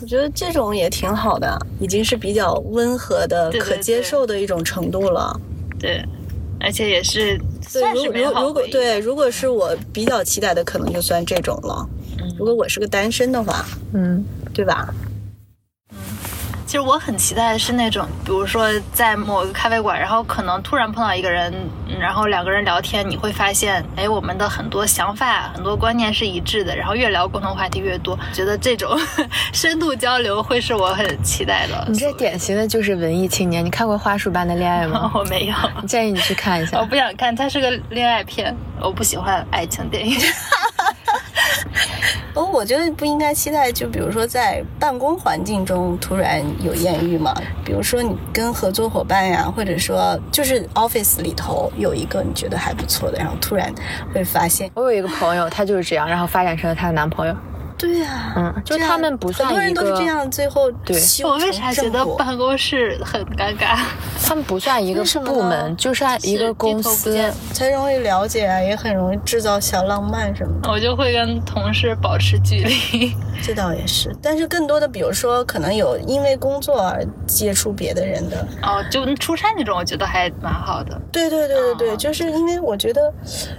[0.00, 5.40] 我觉得这种也挺好的，已经是比较温和的、对对可接受的一种程度了。
[5.78, 6.04] 对，
[6.60, 7.38] 而且也是
[7.72, 11.88] 对，算是美如如如果对，如果是我比较期待的，可能就算这种了。
[12.38, 13.64] 如果我是个单身的话，
[13.94, 14.88] 嗯，对吧？
[16.64, 21.52] 其实我很期待的是那种，比如说在某个咖啡馆，然后可能突然碰到一个人，
[21.86, 28.98] 嗯然后两个人聊天，你会发现，哎，我们的很多想法、很多观念是一致的，然后越聊共同话题越多，觉得这种
[29.52, 31.86] 深度交流会是我很期待的。
[31.90, 33.62] 你这典型的就是文艺青年。
[33.62, 35.10] 你看过《花束般的恋爱》吗？
[35.14, 35.54] 我没有，
[35.86, 36.86] 建议你去看一下我。
[36.86, 40.16] 不想看，它是个恋爱片，我不喜欢爱情电影。
[42.34, 47.34] 哦，我觉得不应该期待，就比如说在办公环境中突然有艳遇嘛，
[47.64, 53.72] 比如说你跟合作伙伴呀，或者说就是 office 里头有一个你觉得还不错的，然后突然
[54.14, 57.36] 会发现，我有一个朋友，她就是这样，然后发展成了她的男朋友。
[57.82, 63.76] 对呀、嗯，就他们不算很多人，都是这样，最后对我为啥觉得办公室很尴尬？
[64.22, 67.18] 他们不算一个部门，就算一个公司。
[67.52, 70.70] 才容易了解啊，也很容易制造小浪漫什么的。
[70.70, 73.12] 我就会跟同事保持距离。
[73.42, 80.96] 这倒也是，但是更多的，比如说可能有因为工作而接触别的人的，哦，就出差那种，我觉得还蛮好的。
[81.10, 83.12] 对对对对对，哦就是因为我觉得，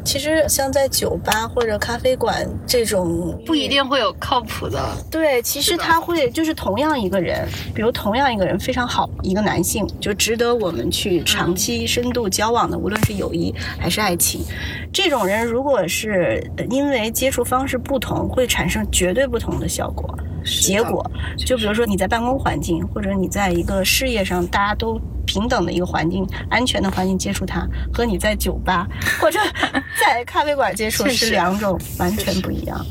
[0.06, 4.80] 其实像在酒吧或者咖啡馆这种，不一定会有靠谱的。
[5.12, 14.42] 对，其实他会就是同样一个人，比如同样一个人非常好，一个男性就值得我们去长期深度交往的，无论是友谊还是爱情。
[14.92, 20.18] 这种人如果是呃因为接触方式不同，会产生绝对不同的效果。
[20.46, 28.86] 结果，就比如说你在办公环境，或者你在一个事业上大家都平等的一个环境、安全的环境接触他，和你在酒吧
[29.22, 29.40] 或者
[30.02, 32.86] 在咖啡馆接触是两种完全不一样。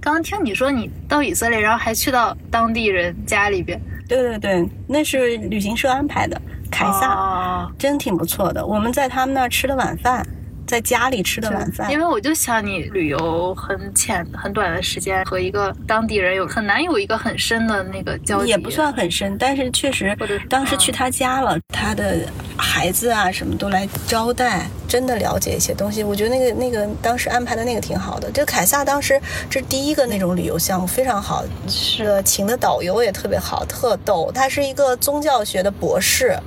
[0.00, 6.40] 刚刚听你说你到以色列，然后还去到当地人家里边，对对对，那是旅行社安排的，
[6.70, 7.72] 凯撒、哦。
[7.78, 8.64] 真挺不错的。
[8.64, 10.26] 我们在他们那儿吃的晚饭，
[10.66, 11.90] 在家里吃的晚饭。
[11.90, 11.98] 因。
[11.98, 20.16] 为我就想你旅游很浅很短的时间，和一个当地人有很难有一个很深的那个交集，也不算很深，但是确实
[20.48, 26.04] 当时去他家了，他的孩子啊什么都来招待，真的了解一些东西。
[26.04, 28.30] 我觉得那个那个当时安排的那个挺好的。
[28.30, 29.18] 就凯撒当时
[29.48, 34.30] 这第一个那种旅游项目，非常好，是请的导游也特别好，特逗。
[34.34, 36.38] 他是一个宗教学的博士，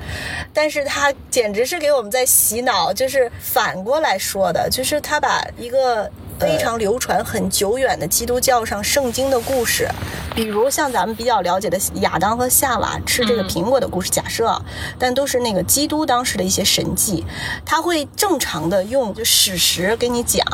[0.54, 6.08] 但是他简直是给我们在洗脑，就是反过来说的，就是他把一个。
[6.40, 9.88] 非常流传很久远的基督教上圣经的故事，
[10.36, 14.62] 比如像咱们比较了解的亚当和夏娃吃这个苹果的故事，假设啊，
[15.00, 17.26] 但都是那个基督当时的一些神迹，
[17.66, 20.46] 他会正常的用就史实给你讲，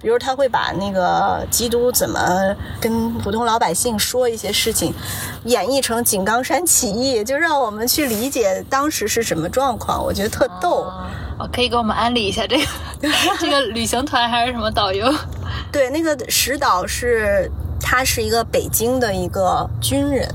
[0.00, 4.92] 比如他会把那个基督怎么跟普通老百姓说一些事情，
[5.44, 10.84] 演绎成井冈山起义，就让我们去理解当时是什么状况，我觉得特逗。
[10.84, 11.08] 哦，
[11.52, 12.66] 可以给我们安利一下这个
[13.38, 15.12] 这个旅行团还是什么导游？
[15.72, 20.28] 对，那个石导是他是一个北京的一个军人，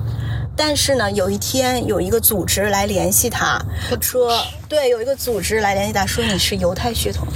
[0.56, 3.60] 但是呢，有一天有一个组织来联系他，
[4.02, 4.38] 说
[4.68, 7.28] 对，有一个组织来联系他，说你是犹太血统，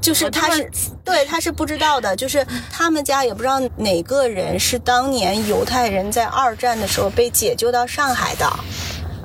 [0.00, 0.70] 就是他是
[1.04, 8.50] 对他是不知道的，就是他们家也不知道哪个人是当年犹太人在二战的时候被解救到上海的。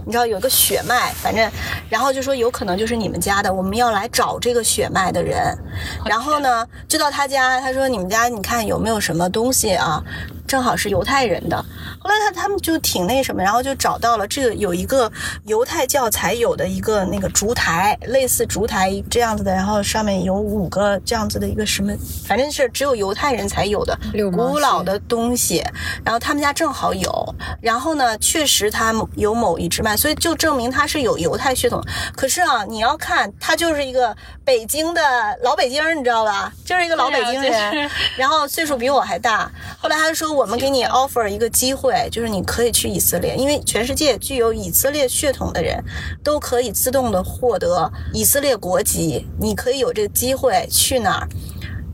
[0.05, 1.51] 你知道有个血脉，反正，
[1.89, 5.57] 然后就说有可能就是你们家的，我们要来找这个血脉的人。
[6.05, 10.03] 然后呢，就到他家，他说你们家你看有没有什么东西啊？
[10.47, 11.57] 正好是犹太人的。
[11.99, 15.11] 后来他他们就挺那什么，然后就找到了这个有一个
[15.45, 21.91] 犹太教才有的一个那个烛台，类似烛台这样子的，然后上面有五个这样子的一个什么，
[22.25, 25.63] 反正是只有犹太人才有的六古老的东西。
[26.03, 31.81] 然后他们家正好有，然后呢，确实他有某一支脉，所以就证明他是有犹太血统。
[32.15, 35.01] 可是啊，你要看他就是一个北京的
[35.41, 36.51] 老北京，你知道吧？
[36.63, 39.49] 就是一个老北京人，就是然后岁数比我还大。
[39.79, 45.81] 后来他说，我们给你 offer 一个机会，就是你可以去以色列，因为全世界具有以色列血统的人
[46.23, 51.27] 都可以自动的获得以色列国籍，你可以有这个机会去哪儿。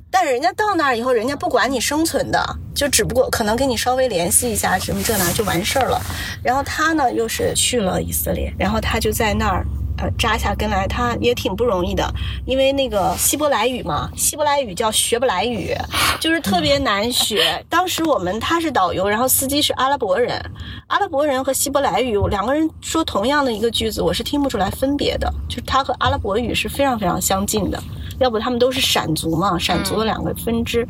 [0.10, 2.44] 但是人家到那儿以后，人家不管你生存的，
[2.76, 6.02] 就只不过可能跟你稍微联系一下什么这那就完事儿了。
[6.44, 9.66] 然后他呢又是去了以色列，然后他就在那儿。
[9.98, 12.12] 呃，扎下根来，他也挺不容易的，
[12.46, 15.76] 因为那个希伯来语嘛，希伯来语叫学不来语，
[16.20, 17.64] 就是特别难学。
[17.70, 20.42] 当时我们他是导游，然后司机是阿拉伯人，
[20.88, 27.82] 阿拉伯人和希伯来语两个人说同样的一个句子，我是听不出来分别的，就是他和阿拉伯语是非常非常相近的。
[28.20, 30.88] 要不他们都是闪族嘛，闪族的两个分支，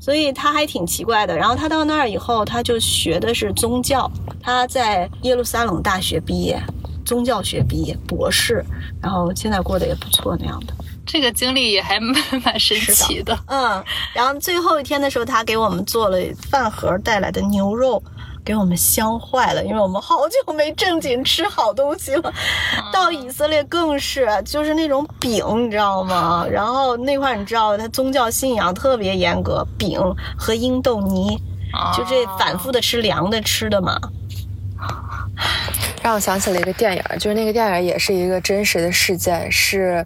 [0.00, 1.36] 所以他还挺奇怪的。
[1.36, 4.10] 然后他到那儿以后，他就学的是宗教，
[4.42, 6.60] 他在耶路撒冷大学毕业，
[7.12, 8.64] 宗教学毕业，博士，
[9.02, 10.72] 然后现在过得也不错那样的。
[11.04, 13.38] 这个经历也还蛮蛮神奇的。
[13.48, 13.84] 嗯，
[14.14, 16.16] 然后最后一天的时候，他给我们做了
[16.50, 18.02] 饭盒带来的牛肉，
[18.42, 22.32] 给我们香坏了，因为我们好久没正经吃好东西了。
[22.94, 26.46] 到以色列更是，就是那种饼，你知道吗？
[26.50, 30.00] 然后那块儿你知道，他宗教信仰特别严格，饼
[30.38, 31.36] 和鹰豆泥，
[31.94, 34.00] 就这反复的吃凉的吃的嘛。
[36.02, 40.04] 让我想起了一个电影，就是那个电影也是一个真实的事件，是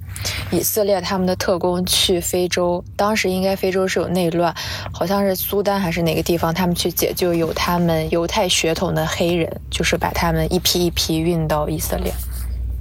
[0.51, 4.55] 以色列他们的特工去非洲，当时应该非洲是有内乱，
[4.93, 12.13] 好像是苏丹还是哪个地方，他们去解救有他们犹太血统的黑人，就是把他们一批一批运到以色列。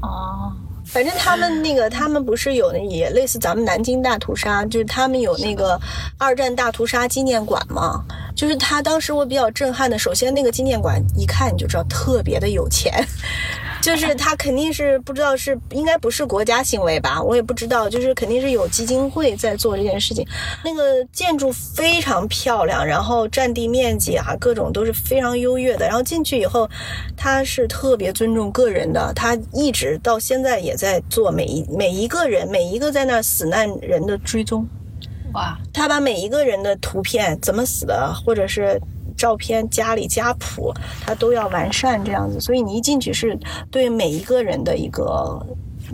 [0.02, 0.52] 哦，
[0.96, 5.78] 反正他们那个，他们不是有那也类似咱们南京大屠杀，就是他们有那个
[6.18, 8.02] 二战大屠杀纪念馆嘛。
[8.34, 13.06] 就是他当时我比较震撼的，首先那个纪念馆一看你就知道特别的有钱，
[13.86, 20.26] 就是他肯定是不知道是应该不是国家行为吧，我也不知道，就是肯定是有基金会在做这件事情。
[20.64, 25.86] 那个建筑非常漂亮，然后占地面积啊各种都是非常优越的。
[25.86, 26.68] 然后进去以后，
[27.16, 34.68] 他是特别尊重个人的，他一直到现在也在做每一每一个人每一个在那死难人的追踪。
[35.34, 38.82] 哇，他把每一个人的图片怎么死的，或者是
[39.16, 40.74] 照片、家里家谱，
[41.06, 42.40] 他都要完善这样子。
[42.40, 43.38] 所以你一进去是
[43.72, 45.46] 对每一个人的一个，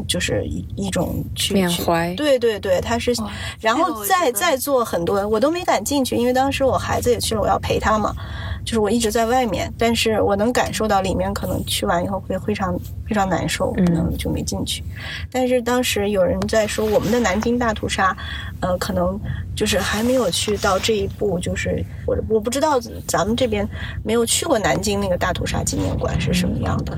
[0.08, 3.14] 就是一一种去去缅怀对对对，他是，
[3.60, 8.16] 然后再再做很多，我都没敢进去，因为当时我孩子也去了，我要陪他嘛。
[8.64, 14.84] 就是我一直在外面，但是我能感受到里面可能去完以后会非常非常难受，可能就没进去。
[15.32, 18.16] 但是当时有人在说我们的南京大屠杀，
[18.60, 19.20] 呃，可能
[19.56, 23.68] 就是还没有去到这一步，就是我我不知道咱们这边
[24.04, 26.96] 没有去过南京那个大屠杀纪念馆是什么样的，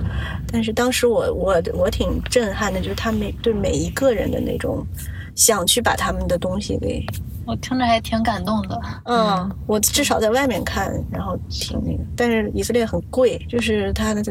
[0.51, 4.85] 但是当时我我我挺震撼的，就是他每对每一个人的那种
[5.33, 7.03] 想去把他们的东西给
[7.45, 8.81] 我听着还挺感动的。
[9.05, 14.21] 嗯，我至少在外面看，然后挺那个，但是以色列很贵，就是它的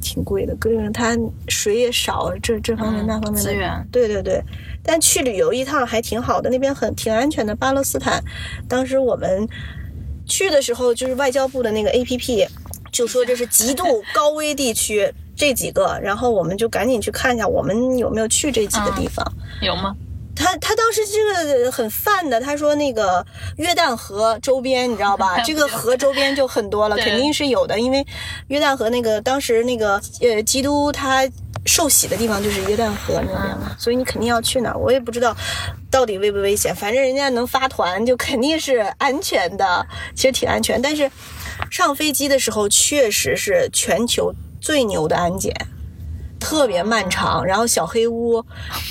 [0.00, 1.16] 挺贵的，个人它
[1.48, 4.42] 水也少，这这方面嗯那方面的资源对对对，
[4.82, 7.54] 但去旅游一趟还挺好的，那边很挺安全的。
[7.54, 8.22] 巴勒斯坦，
[8.68, 9.48] 当时我们
[10.26, 12.46] 去的时候，就是外交部的那个 A P P
[12.92, 13.84] 就说这是极度
[14.14, 15.12] 高危地区。
[15.40, 19.24] 这几个，然后我们就赶紧去看一下，我们有没有去这几个地方。
[19.62, 19.96] 有吗？
[20.36, 23.24] 他他当时这个很泛的，他说那个
[23.56, 25.40] 约旦河周边，你知道吧？
[25.44, 28.06] 这个河周边就很多了，肯定是有的，因为
[28.48, 31.26] 约旦河那个当时那个呃基督他
[31.64, 34.78] 受洗的地方就是约旦河那边嘛，所以你肯定要去那儿。
[34.78, 35.34] 我也不知道
[35.90, 40.80] 到底危不危险，反正人家能发团，就肯定是安全的，其实挺安全。
[40.80, 41.10] 但是
[41.70, 45.54] 上飞机的时候，确实是全球最牛的安检。
[46.38, 48.42] 特别漫长，然后小黑屋，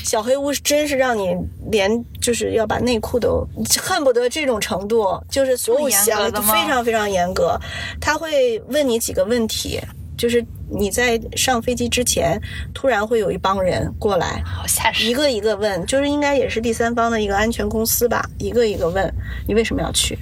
[0.04, 1.36] 小黑屋真是让你
[1.72, 1.92] 连
[2.22, 3.44] 就是要把内裤都
[3.82, 7.60] 恨不得这种程度，就是所有这么严格的非常非常严格，
[8.00, 9.82] 他会问你几个问题，
[10.16, 12.40] 就是你在上飞机之前，
[12.72, 15.08] 突然会有一帮人过来，好吓人。
[15.08, 19.12] 一个一个问，就是应该也是第三方的一个安全公司吧，一个一个问
[19.48, 20.16] 你为什么要去，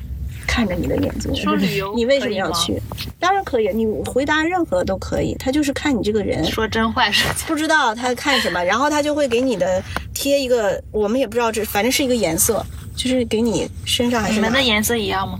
[0.48, 2.82] 看着你的眼睛，说旅游你为什么要去？
[3.20, 6.44] 当然可以，你回答任何都可以，他就是看你这个人。
[6.46, 9.84] 说真坏说假不知道他看什么，然后他就会给你的
[10.14, 15.40] 贴一个，我们也不知道这，反正是一个颜色，就是给你身上还是你们的颜色一样吗？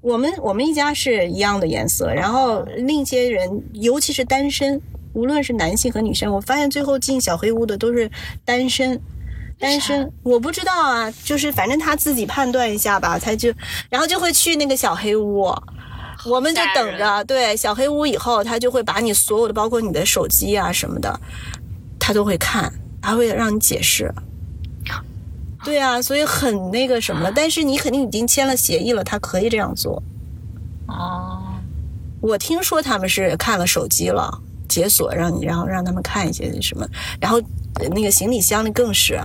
[0.00, 4.80] 我们我们一家是一样的颜色，然后另一些人，尤其是单身，
[5.12, 8.10] 无论是男性和女生，我发现最后进小黑屋的都是
[8.44, 9.00] 单身。
[9.58, 13.52] 单身，我不知道啊，就是反正他自己判断一下吧，他就，
[13.90, 15.52] 然后就会去那个小黑屋，
[16.24, 21.20] 我们就等着，对，小黑屋以后，他就会把你所有的，包括你的手机啊什么的，
[21.98, 24.12] 他都会看，他会让你解释。
[25.64, 30.00] 对啊，所以很那个什么了，但是你肯定已经签了协议了，他可以这样做。
[30.86, 31.42] 哦，
[32.20, 36.86] 我听说他们是看了手机了，解锁让你，然后让他们看一些什么，
[37.20, 37.44] 然后呃
[37.90, 39.20] 那个行李箱里更是，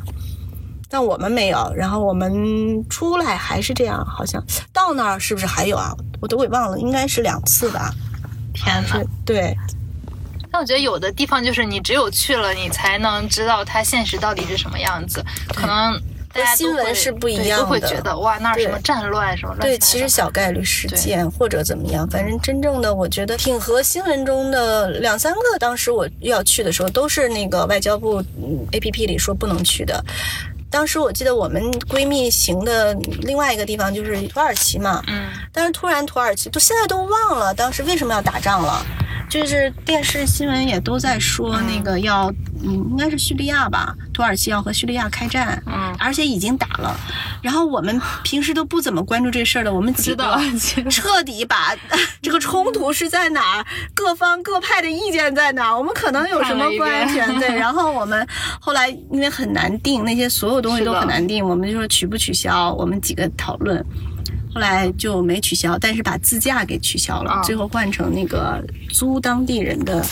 [0.89, 1.73] 但我们没有。
[1.75, 5.93] 然后我们出来还是这样，好像到那儿是不是还有啊？
[6.21, 7.93] 我都给忘了，应该是两次吧。
[8.53, 9.01] 天哪！
[9.25, 9.57] 对，
[10.51, 15.25] 但我觉得有的地方就是你只有去了，你才能知道它现实到底是什么样子。
[15.49, 15.99] 可能
[16.55, 30.03] 新闻是不一样的都会觉得哇，那儿什么对战乱什么乱对，其实小概率事件或者怎么样，反正真正的我觉得挺和新闻中的两三个，当时我要去的时候都是那个外交部嗯 A P P 里说不能去的。
[30.69, 38.83] 当时我记得我们闺蜜行的另外一个地方就是土耳其嘛，嗯，但是突然土耳其都现在都忘了当时为什么要打仗了，
[39.33, 42.31] 就是电视新闻也都在说那个要，
[42.63, 46.95] 嗯，应该是叙利亚吧，土耳其要和叙利亚开战，嗯而且已经打了。
[47.41, 51.75] 然后我们平时都不怎么关注这事儿的，我们几知道个彻底把
[52.21, 53.65] 这个冲突是在哪儿，
[53.95, 57.47] 各方各派的意见在哪儿，我们可能有什么不安全，对。
[57.57, 58.27] 然后我们
[58.61, 63.83] 后来因为很难定，那些所有东西都很难定，我们就说取不取消，我们几个讨论。
[64.53, 70.05] 后来就没取消，但是把自驾给取消了，啊最后换成那个租当地人的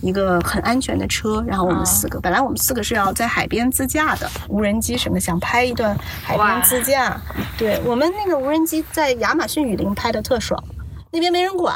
[0.00, 1.44] 一个很安全的车。
[1.46, 7.20] 然后我们四个，本来我们四个是要在海边自驾的，无人机什么想拍一段海边自驾。
[7.56, 10.62] 对我们那个无人机在亚马逊雨林拍的特爽，
[11.10, 11.74] 那边没人管。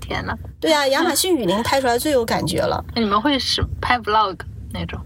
[0.00, 0.36] 天呐！
[0.60, 2.84] 对啊，亚马逊雨林拍出来最有感觉了。
[2.92, 4.36] 那你们会是拍 vlog
[4.72, 5.00] 那种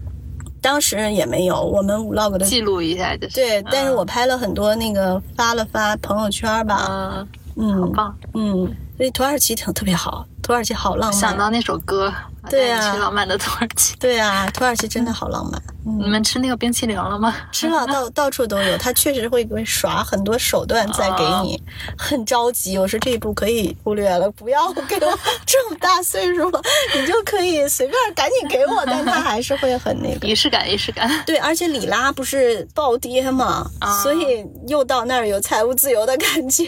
[0.67, 3.35] 当时也没有，我们 vlog 的记录一下就是？
[3.35, 6.85] 对，但是嗯我拍了很多那个发了发朋友圈吧。
[6.89, 8.17] 嗯，嗯，好棒！
[8.33, 8.65] 嗯，
[8.97, 11.19] 所以土耳其挺特别好，土耳其好浪漫。
[11.19, 12.13] 想到那首歌，
[12.49, 13.93] 对啊去浪漫的土耳其。
[13.97, 15.61] 对啊，土耳其真的好浪漫。
[15.85, 17.35] 嗯，你们吃那个冰淇淋了吗？
[17.51, 21.61] 吃了到 到处都有，他确实会会耍很多手段再给你，
[21.97, 22.77] 很着急。
[22.77, 26.61] 我说这一步可以忽略了，不要给我这么大岁数了，
[26.95, 30.25] 你就可以随便赶紧给我， 但他还是会很那个。
[30.25, 31.09] 仪式感，仪式感。
[31.25, 36.65] 对，而且里拉不是暴跌嘛，啊所以又到那儿有财务自由的感觉。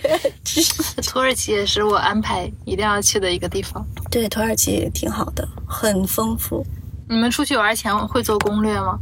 [1.07, 3.68] 土耳其也是我安排一定要去的一个地方。
[4.09, 6.65] 对，土耳其也挺好的，很丰富。
[7.07, 8.99] 你们出去玩前会做攻略吗？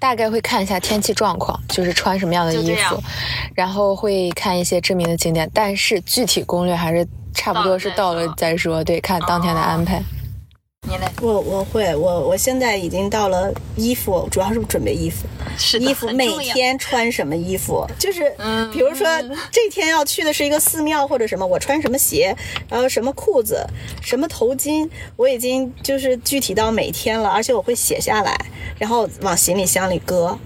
[0.00, 3.00] 大概会看一下天气状况，就是穿什么样的衣服，
[3.54, 10.02] 然后会看一些知名的景点，但是具体攻略还是差不多是到了再再说，对，看当天的安排。
[10.92, 11.10] 你嘞？
[11.22, 15.26] 我我会，我我现在已经到了衣服，主要是准备衣服。
[15.56, 19.06] 是衣服每天穿什么衣服，就是嗯比如说
[19.50, 22.34] 这天要去的是一个寺庙或者什么，我穿什么鞋，
[22.68, 23.66] 然后什么裤子，
[24.02, 28.38] 什么头巾，我已经就是具体到每天了，而且我会写下来，
[28.78, 30.38] 然后往行李箱里搁。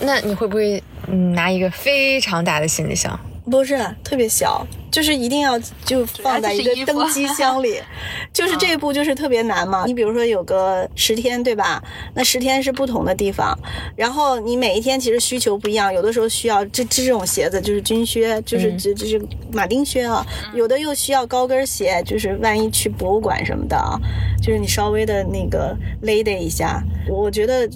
[0.00, 3.18] 那你会不会嗯拿一个非常大的行李箱？
[3.48, 7.80] 不是特别小，就是一定要就放在一个登机箱里，
[8.32, 9.84] 就是这一步就是特别难嘛。
[9.86, 11.82] 你比如说有个十天对吧？
[12.14, 13.58] 那十天是不同的地方，
[13.96, 19.20] 然后你每一天其实需求不一样，有的时候需要这这种鞋子就是军靴，就是这这是
[19.52, 20.24] 马丁靴啊，
[20.54, 23.98] 有的又需要高跟鞋，就是万一去博物馆什么的啊，
[24.42, 27.68] 就是你稍微的那个勒得一下，我觉得。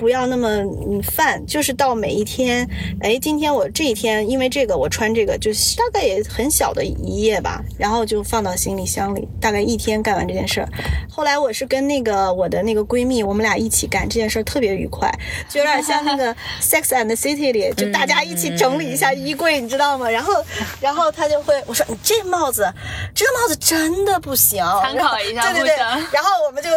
[0.00, 2.66] 不要那么嗯泛，就是到每一天，
[3.02, 10.68] 哎，今天我这一天因为这个我穿这个，就是大概也很小的一页吧，然后就放到行李箱里，大概一天干完这件事儿。
[11.10, 15.12] 后来我是跟那个我的那个闺蜜，我们俩一起干这件事儿，特别愉快，
[15.50, 20.08] 就有点像那个 《Sex and the City》里，就大家一起整理一下衣柜，你知道吗？
[20.08, 20.32] 然后，
[20.80, 22.72] 然后她就会我说你这帽子，
[23.14, 26.70] 这个帽子真的不行，参考一下对对对，然后我们就。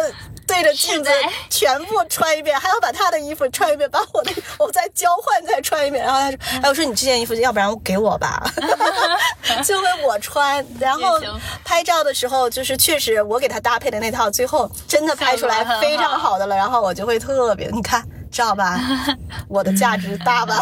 [0.46, 1.10] 对着镜子
[1.50, 6.04] 全部穿一遍，还要把他的衣服穿一遍，把我的 我再交换再穿一遍。
[6.04, 8.42] 然后他说，哎，我说你这件衣服要不然给我吧，
[9.64, 10.64] 就为我穿。
[10.78, 11.20] 然后
[11.64, 16.56] 拍照的时候，就是确实我给他搭配的那套，最后真的拍出来非常好好的了。
[16.56, 18.02] 然后我就会特别，你看。
[18.34, 18.80] 知道吧？
[19.46, 20.60] 我的价值大吧？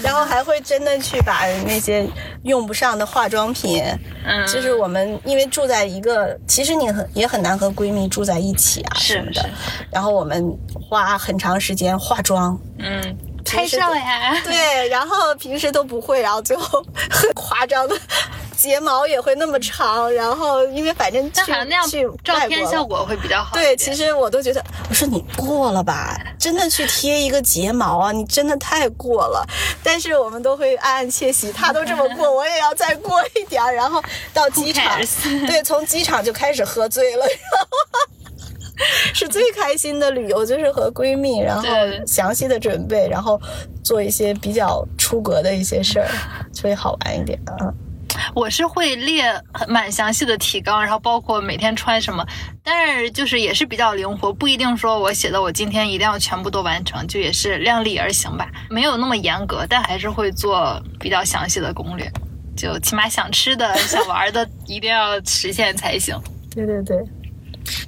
[0.00, 2.08] 然后还会真的去把那些
[2.44, 3.82] 用不上的化妆品，
[4.24, 9.44] 嗯，就是我们因为住在一个，其实你很也很难和闺蜜住在一起啊什么的。
[9.90, 10.56] 然后我们
[10.88, 17.96] 花很长时间化妆，嗯，拍照呀，对，然后平时都不会，然后最后 很夸张的
[18.54, 21.42] 睫毛也会那么长，然后因为反正去
[21.90, 22.34] 去照。
[22.48, 29.46] 片效果会比较好对，其实我都觉得，我说你过了吧， 真的去贴一个睫毛啊，你真的太过了。
[29.82, 33.74] 但是我们都会暗暗窃喜，他都这么过，我也要再过一点儿。
[33.74, 34.02] 然后
[34.34, 34.98] 到机场
[35.46, 37.66] 对，从机场就开始喝醉了，然 后
[39.14, 41.66] 是最开心的旅游，就是和闺蜜，然后
[42.06, 43.40] 详细的准备，然后
[43.82, 46.08] 做一些比较出格的一些事儿，
[46.52, 47.72] 所以好玩一点啊。
[48.34, 52.26] 我是会列很蛮详细的提纲，然后包括每天穿什么，
[52.62, 62.10] 但是就是也是比较灵活，不一定说我写的我今天一定要全部都完成，就也是量力而行吧，没有那么严格，但还是会做比较详细的攻略，
[62.56, 66.16] 就起码想吃的、想玩的一定要实现才行。
[66.54, 66.96] 对对对。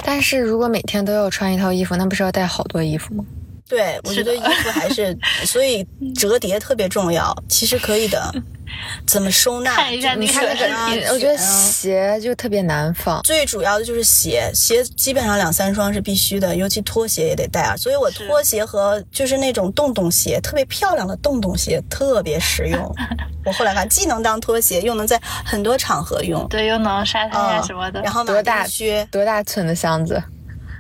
[0.05, 3.25] 但是如果每天都要穿一套衣服，那不是要带好多衣服吗？
[3.69, 7.37] 对，我觉得衣服还是， 所以折叠特别重要。
[7.49, 8.33] 其实可以的，
[9.07, 9.75] 怎么收纳？
[9.75, 13.21] 看一下你看那个，频我觉得啊鞋就特别难放。
[13.23, 17.77] 最主要的就是鞋，鞋基本上两三双是必须的，尤其拖鞋也得带啊。
[17.77, 22.95] 所以我拖鞋和就是那种洞洞鞋，特别漂亮的洞洞鞋特别实用。
[23.45, 26.47] 我后来发现，既能当拖鞋，又能在很多场合用。
[26.49, 30.23] 对，又能沙滩呀啊什么的，然后马多大丁靴多大寸的箱子？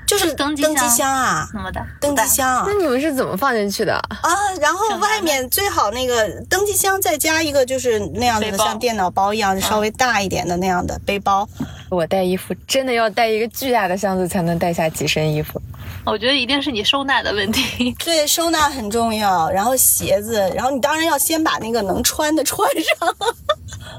[0.07, 3.95] 就是登机登机箱箱啊，那么的，登机箱啊那你们是怎么放进去的？
[3.95, 4.31] 啊，
[4.61, 11.49] 然后外面最好那个登机箱再加一个就是那样的，像电脑包一样，稍微大一点的那样的背包。
[11.89, 15.61] 我带衣服真的要带一个巨大的箱子才能带下几身衣服。
[16.05, 17.95] 我觉得一定是你收纳的问题。
[18.05, 19.49] 对，收纳很重要。
[19.51, 23.15] 然后鞋子，然后你当然要先把那个能穿的穿上。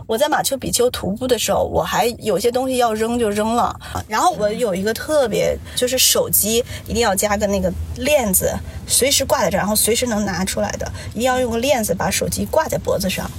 [0.07, 3.77] 我在马丘比丘徒步的时候，我还有些东西要扔就扔了。
[4.07, 8.51] 然后我有一个特别，就是手机一定要加个那个链子，
[8.87, 13.29] 随时挂在这儿，然后随时能拿出来的，一定要用个链子把手机挂在脖子上。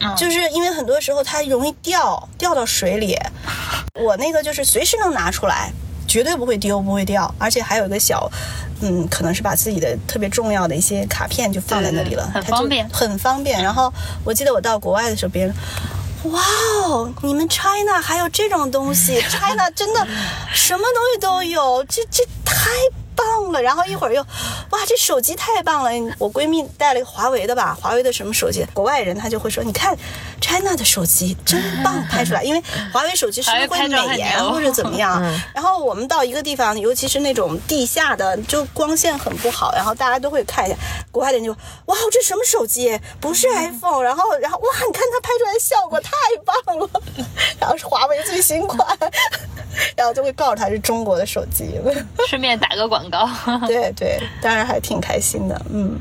[0.00, 3.18] 嗯就是因为很多时候它容易掉，掉到水里。
[4.00, 5.70] 我那个就是随时能拿出来，
[6.06, 8.30] 绝对不会丢，不会掉，而且还有一个小，
[8.80, 13.60] 嗯，可能是把自己的特别重要的一些卡片就放在那里了，对对对很方便很方便。
[13.60, 13.92] 然后
[14.24, 15.52] 我记得我到国外的时候，别人。
[16.24, 16.42] 哇
[16.84, 17.12] 哦！
[17.22, 20.06] 你们 China 还有这种东西，China 真的
[20.52, 22.70] 什么东西都有，这这太
[23.14, 23.62] 棒了。
[23.62, 24.20] 然后一会儿又，
[24.70, 25.90] 哇，这手机太棒了！
[26.18, 28.66] 我闺蜜带了一个华为的吧，华为的什么手机？
[28.74, 29.96] 国外人他就会说，你看
[30.40, 32.62] China 的手机真棒，拍出来， 因为
[32.92, 35.20] 华为手机是不是会美颜或者怎么样？
[35.54, 40.76] 然后我们到一个地方，尤其是那种地下的，就光线很不好，然后大家都会看一下。
[41.10, 41.52] 国外的人就
[41.86, 42.98] 哇，这什么手机？
[43.20, 44.02] 不是 iPhone。
[44.02, 46.10] 然后，然后哇，你看它拍出来的效果太
[46.44, 46.88] 棒了，
[47.60, 48.86] 然后是华为最新款，
[49.96, 51.80] 然后就会告诉他是中国的手机。
[52.28, 53.28] 顺便打个广告。
[53.66, 55.98] 对对，当然还挺开心的，嗯。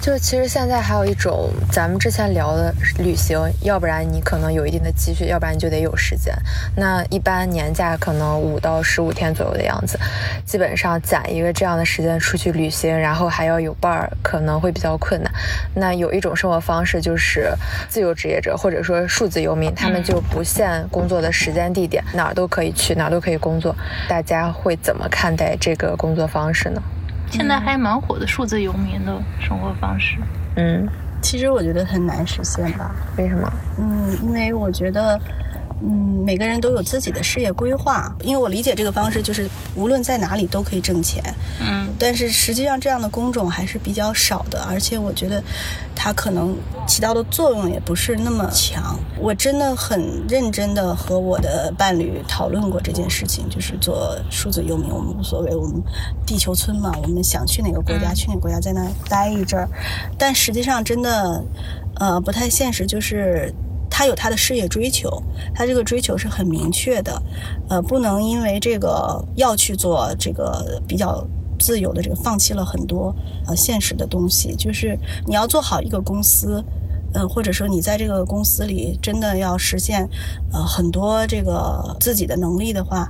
[0.00, 6.34] 就是其实现在还有一种，咱们之前聊的旅行，要不然你可能有一定的积蓄，要不然你就得有时间。
[6.76, 9.98] 那一般年假可能五到十五天左右的样子，
[10.44, 15.32] 基本上攒一个这样的时间出去旅行，然后还要有伴儿，可能会比较困难。
[15.74, 17.52] 那有一种生活方式就是
[17.88, 23.74] 自由职业者或者说数字游民，他们就不限工作的时间地点，哪儿都可以去，哪儿都可以工作。
[24.08, 26.82] 大家会怎么看待这个工作方式呢？
[27.30, 30.16] 现在还蛮火的数字游民的生活方式。
[30.56, 30.86] 嗯，
[31.22, 33.50] 其实我觉得很难实现吧，为什么？
[33.78, 35.18] 嗯，因为我觉得，
[35.82, 38.14] 嗯，每个人都有自己的事业规划。
[38.22, 41.22] 因为我理解这个方式就是无论在哪里都可以挣钱，
[41.60, 45.42] 嗯，但是实际上这样的工种还是比较少的，而且我觉得
[45.94, 46.56] 它可能
[46.86, 48.98] 起到的作用也不是那么强。
[49.18, 55.82] 我真的很认真的和我的伴侣讨论过这件事情，就是做数字游民，我们无所谓，我们
[56.24, 59.68] 地球村嘛，我们想去哪个国家、去哪个国家，在那待一阵儿。
[60.16, 61.44] 但实际上真的，
[61.96, 63.52] 呃，不太现实，就是。
[64.02, 65.22] 他有他的事业追求，
[65.54, 67.22] 他这个追求是很明确的，
[67.68, 71.24] 呃，不能因为这个要去做这个比较
[71.56, 73.14] 自由的这个，放弃了很多
[73.46, 74.56] 呃现实的东西。
[74.56, 76.64] 就是你要做好一个公司，
[77.14, 80.08] 呃，或者说你在这个公司里真的要实现
[80.52, 83.08] 呃很多这个自己的能力的话，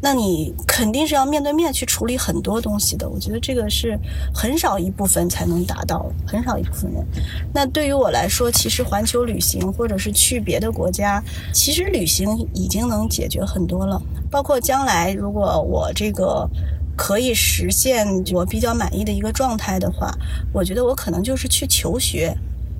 [0.00, 3.08] 那你肯定是要面对面去处理很多东西的。
[3.08, 3.98] 我觉得这个是
[4.32, 7.04] 很少一部分才能达到，很少一部分人。
[7.52, 11.22] 那对于我来说，其实环球旅行或者是去别的国家，
[11.52, 14.00] 其实旅行已经能解决很多了。
[14.30, 16.48] 包括将来如果我这个
[16.96, 20.12] 可以实现我比较满意的一个状态的话，
[20.52, 22.36] 我觉得我可能就是去求学。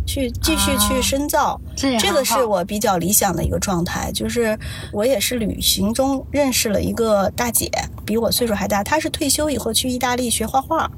[0.08, 4.10] 去继续去深造，这这个是我比较理想的一个状态。
[4.12, 4.58] 就是
[4.90, 7.70] 我也是旅行中认识了一个大姐，
[8.06, 10.90] 比我岁数还大，她是退休以后去意大利学画画。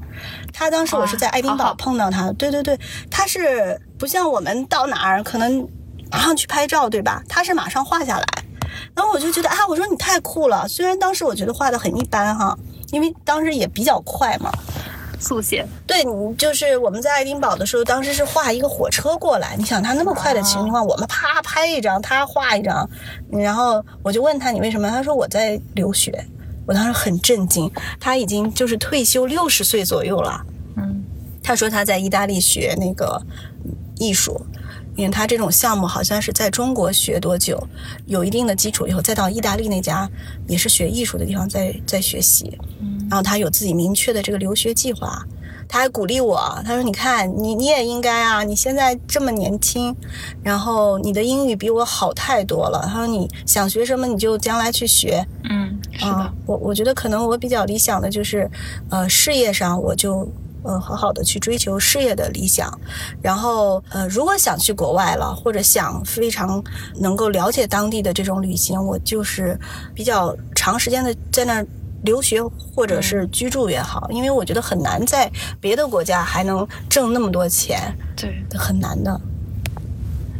[0.53, 5.67] 她当时我是在爱丁堡碰到她，对对对，她是不像我们到哪儿可能
[6.09, 7.21] 马上去拍照，对吧？
[7.27, 8.25] 她是马上画下来。
[8.95, 10.65] 然后我就觉得啊，我说你太酷了。
[10.69, 12.57] 虽然当时我觉得画的很一般哈，
[12.91, 14.49] 因为当时也比较快嘛，
[15.21, 22.89] 速写，对你就是我们在爱丁堡的时候，当时是画一个火车过来，你想他那么快的情况，我们啪拍一张，他画一张，
[23.31, 24.89] 然后我就问他你为什么？
[24.89, 26.25] 他说我在留学。
[26.67, 27.69] 我当时很震惊，
[27.99, 30.45] 他已经就是退休六十岁左右了。
[30.77, 31.03] 嗯，
[31.43, 33.19] 他说他在意大利学那个
[33.65, 34.39] 嗯艺术，
[34.95, 37.61] 因为他这种项目好像是在中国学多久，
[38.05, 40.09] 有一定的基础以后，再到意大利那家
[40.47, 42.57] 也是学艺术的地方再再学习。
[43.09, 45.21] 然后他有自己明确的这个留学计划，
[45.67, 49.93] 他还鼓励我，他说：“你看，你你也应该啊，你现在这么年轻，
[50.41, 52.87] 然后你的英语比我好太多了。
[52.87, 55.25] 他说你想学什么你就将来去学。
[55.49, 58.49] 嗯，是啊的，我我觉得可能我比较理想的就是，
[58.89, 60.25] 呃，事业上我就
[60.63, 62.71] 呃好好的去追求事业的理想，
[63.21, 66.63] 然后呃，如果想去国外了，或者想非常
[66.95, 69.59] 能够了解当地的这种旅行，我就是
[69.93, 71.67] 比较长时间的在那儿。
[72.03, 72.41] 留学
[72.73, 78.43] 或者是居住也好，因为我觉得很难在别的国家还能挣那么多钱，对。
[78.57, 79.21] 很难的。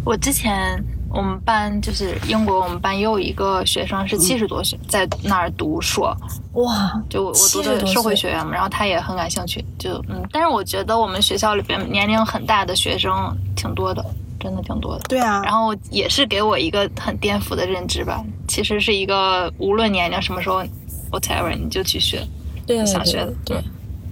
[0.03, 6.17] 我之前我们班就是英国，我们班也有一个学生是七十多岁，在那儿读硕，
[6.53, 14.05] 哇，就我我读的社会学院嘛，然后他也很感兴趣，就嗯，但是我觉得我们学校里边年龄很大的学生挺多的，
[14.39, 15.01] 真的挺多的。
[15.09, 20.63] 对啊，然后也是给我一个很颠覆的认知吧，其实是一个无论年龄什么时候
[21.11, 22.21] ，whatever 你就去学。
[22.67, 23.57] 对对想学的对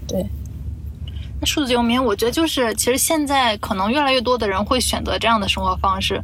[0.08, 0.26] 对，
[1.40, 6.20] 那数字游民，我觉得就是其实现在可能越来越多的人会选择这样的生活方式，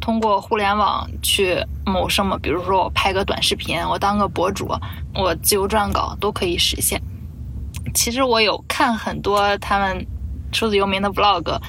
[0.00, 2.38] 通过互联网去谋生嘛。
[2.40, 4.68] 比如说我拍个短视频，我当个博主，
[5.16, 7.02] 我自由撰稿都可以实现。
[7.92, 10.06] 其实我有看很多他们
[10.52, 11.60] 数字游民的 vlog，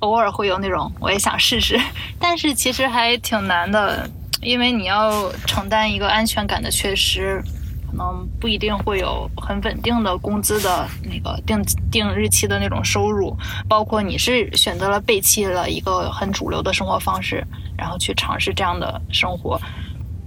[0.00, 1.80] 偶尔会有那种我也想试试，
[2.20, 4.08] 但是其实还挺难的，
[4.42, 7.42] 因为你要承担一个安全感的缺失。
[7.88, 13.34] 可能不一定会有很稳定的工资的那个定定日期的那种收入，
[13.68, 17.46] 包括你是选择了背弃了一个很主流的生活方式，
[17.78, 19.58] 然后去尝试这样的生活，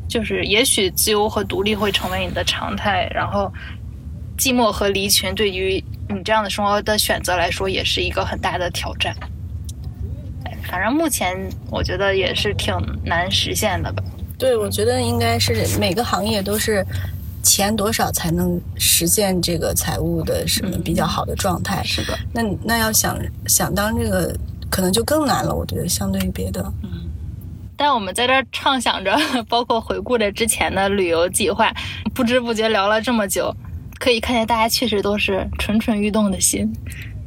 [0.07, 3.51] 就是也许自由和独立会成为你的常态，然后
[4.39, 9.13] 寂寞和离群对于你这样的生活的选择来说，也是一个很大的挑战。
[10.45, 11.37] 哎反正目前
[11.69, 12.73] 我觉得也是挺
[13.03, 14.01] 难实现的吧。
[14.37, 16.85] 对，我觉得应该是每个行业都是
[17.43, 21.83] 钱多少才能实现这个财务的什么比较好的状态。
[21.83, 24.33] 是的，那那要想想当这个，
[24.69, 25.53] 可能就更难了。
[25.53, 27.09] 我觉得相对于别的，嗯
[27.75, 29.17] 但我们在这儿畅想着，
[29.47, 31.73] 包括回顾着之前的旅游计划，
[32.13, 33.55] 不知不觉聊了这么久，
[33.99, 36.73] 可以看见大家确实都是蠢蠢欲动的心。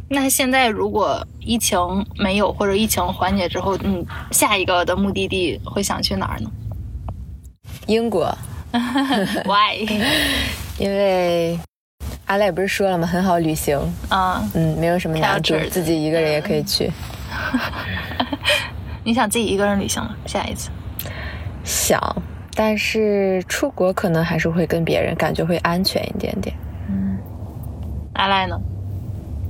[0.08, 1.78] 那现在如果疫情
[2.16, 6.50] 没有或者疫情缓解之后，你，下一个的目的地会想去哪儿呢
[7.86, 8.26] 英国？
[9.44, 9.86] Why？
[10.78, 11.58] 因为
[12.26, 13.06] 阿赖不是说了吗？
[13.06, 16.90] 很好旅行，啊、嗯，没有什么难度 Cultured，自己一个人也可以去。
[19.04, 20.14] 你想自己一个人旅行吗？
[20.26, 20.70] 下一次？
[21.64, 22.00] 想，
[22.54, 26.54] 但是出国可能还是会跟别人，感觉会安全一点点。
[26.88, 27.18] 嗯。
[28.14, 28.60] 阿赖呢？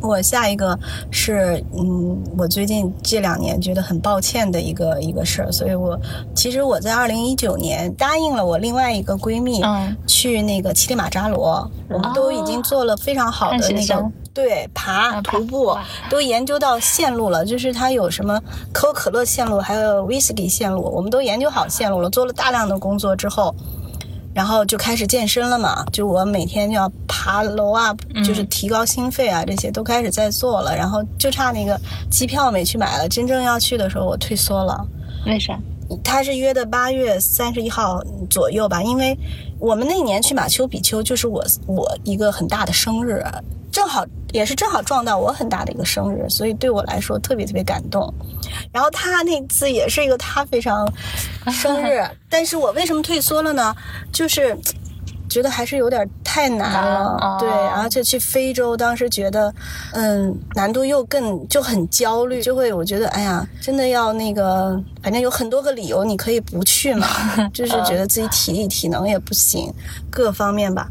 [0.01, 0.77] 我下一个
[1.13, 5.97] 是，嗯，我最近这两年觉得很抱歉的一个一个事儿，所以我
[6.35, 9.97] 其实我在二零一九年答应了我另外一个闺蜜，嗯。
[10.09, 15.77] 去那个乞力马扎罗，我们都已经做了非常好的那个、对爬徒步，
[16.11, 18.41] 都研究到线路了，就是它有什么
[18.73, 23.55] 可口可乐线路，还有 whisky 线路，我们都研究好线路了，做了大量的工作之后。
[24.35, 30.75] 然后就开始健身了嘛，就我每天就要爬楼啊，就是提高心肺啊，这些都开始在做了。
[30.75, 31.79] 然后就差那个
[32.11, 34.89] 机票没去买了，真正要去的时候我退缩了。
[35.27, 35.61] 为啥？
[36.03, 39.15] 他是约的八月三十一号左右吧，因为
[39.59, 43.23] 我们那年去马丘比丘就是我我一个很大的生日，
[43.73, 48.13] 正好也是正好撞到我很大的一个生日，所以对我来说特别特别感动。
[48.71, 50.87] 然后他那次也是一个他非常
[51.51, 53.75] 生日， 但是我为什么退缩了呢？
[54.13, 54.57] 就是。
[55.31, 57.39] 觉得还是有点太难了。
[57.41, 59.51] 对，而且去非洲，当时觉得，
[59.95, 67.07] 嗯，难度又更就很焦虑，就会我觉得，哎呀，真的要那个，反正有很多个理由，你可以不去嘛，
[67.51, 69.73] 就是觉得自己体力体能也不行，
[70.11, 70.87] 各方面吧。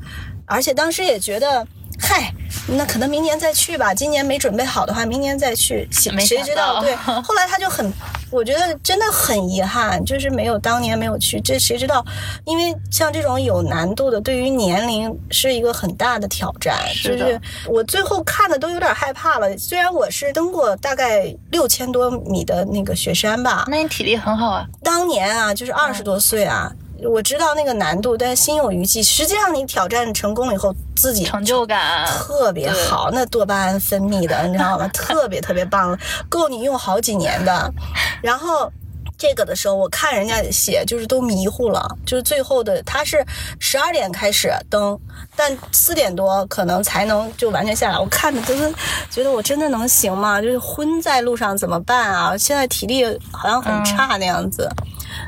[0.48, 1.64] 而且当时也觉得，
[2.02, 2.34] 嗨，
[2.68, 3.94] 那可能明年再去吧。
[3.94, 6.82] 今年没准备好的话，明年再去，谁谁知道？
[6.82, 7.92] 对， 后来他就很，
[8.32, 11.40] 我觉得真的很遗憾，就是没有当年没有去。
[11.42, 12.04] 这谁知道？
[12.46, 16.76] 因为像这种有难度的，对于年龄是一个很大的挑战。
[16.94, 19.56] 是就是我最后看的都有点害怕了。
[19.58, 24.66] 虽然我是登过大概六千多米的那个雪山吧，那你体力很好啊。
[24.84, 26.72] 当年啊，就是二十多岁啊，
[27.10, 29.02] 我知道那个难度，但是心有余悸。
[29.02, 34.88] 实际上，你挑战成功了以后，自己成就感，特别好，那多巴胺分泌的，你知道吗？
[34.94, 35.98] 特别特别棒，
[36.30, 37.74] 够你用好几年的。
[38.22, 38.72] 然后。
[39.18, 41.88] 这个的时候，我看人家写，就是都迷糊了。
[42.08, 43.24] 就是最后的，他是
[43.60, 45.00] 十二点开始登，
[45.36, 48.00] 但四点多可能才能就完全下来。
[48.00, 48.74] 我看的真的
[49.12, 50.42] 觉得我真的能行吗？
[50.42, 52.36] 就是昏在路上怎么办啊？
[52.36, 54.68] 现在体力好像很差那样子。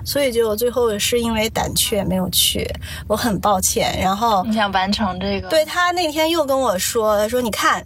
[0.04, 2.68] 所以就最后是因为胆怯没有去，
[3.08, 3.99] 我很抱歉。
[3.99, 5.47] 然后你想完成这个？
[5.49, 7.86] 对他那天又跟我说，他说你看，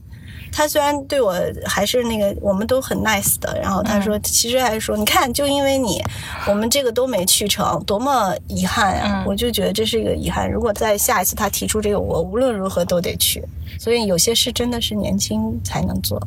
[0.51, 6.01] 他虽然对我还是那个我们都很 nice 的，然后他说、其实还是说你看，就因为你，
[6.47, 10.49] 我们这个都没去成，多么遗憾呀、嗯我就觉得这是一个遗憾。
[10.49, 13.43] 如果在下一次他提出这个，我无论如何都得去。
[13.79, 16.19] 所以有些事真的是年轻才能做。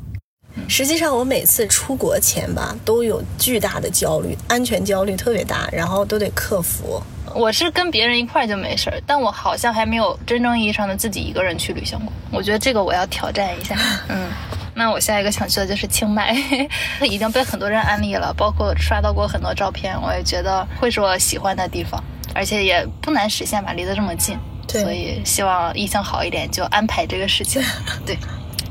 [0.68, 7.02] 实际上，我每次出国前吧，都有巨大的焦虑，安全焦虑特别大，然后都得克服。
[7.32, 12.12] 我是跟别人一块儿就没事儿，但我好像还没有真正意义上的自己一个人去旅行过。
[12.32, 13.76] 我觉得这个我要挑战一下。
[14.08, 14.28] 嗯，
[14.74, 16.34] 那我下一个想去的就是清迈，
[17.02, 22.02] 已经被很多人安利了，包括刷到过很多照片，我也觉得会是我喜欢的地方，
[22.34, 24.36] 而且也不难实现吧，离得这么近。
[24.66, 27.62] 对所以希望疫情好一点，就安排这个事情。
[28.04, 28.16] 对，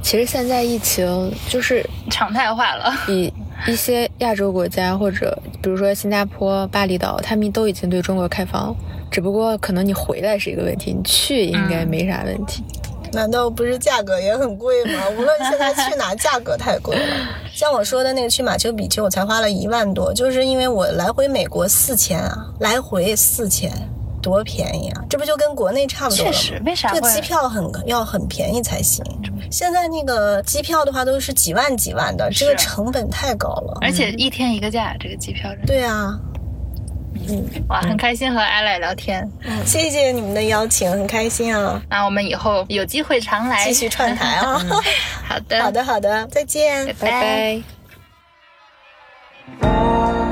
[0.02, 2.94] 其实现在疫情就是常态化了。
[3.08, 3.32] 以
[3.68, 8.76] 一些亚洲国家或者比如说新加坡、巴厘岛，他们都已经对中国开放，
[9.12, 12.64] 只不过可能你回来是一个问题，你去应该没啥问题。
[13.12, 15.02] 难道不是价格也很贵吗？
[15.18, 17.16] 无论现在去哪，价格太贵了。
[17.52, 23.72] 像我说的那个去马丘比丘，我才花了一万多，就是因为我来回美国四千啊，来回四千，
[24.30, 25.04] 多便宜啊！
[25.10, 26.38] 这不就跟国内差不多了吗？
[26.38, 29.04] 确实为啥这个机票很要很便宜才行。
[29.52, 33.80] 现在那个机票的话都是几万几万的，这个成本太高了。
[33.82, 36.20] 而且一天一个价，这个机票对啊，
[37.28, 39.28] 嗯哇，很开心和艾莱聊天。
[39.66, 41.82] 谢谢你们的邀请，很开心啊！
[41.90, 44.62] 那我们以后有机会常来，继续串台啊！
[45.28, 46.86] 好的，好的，好的，再见。
[47.00, 47.62] 拜
[49.60, 50.29] 拜。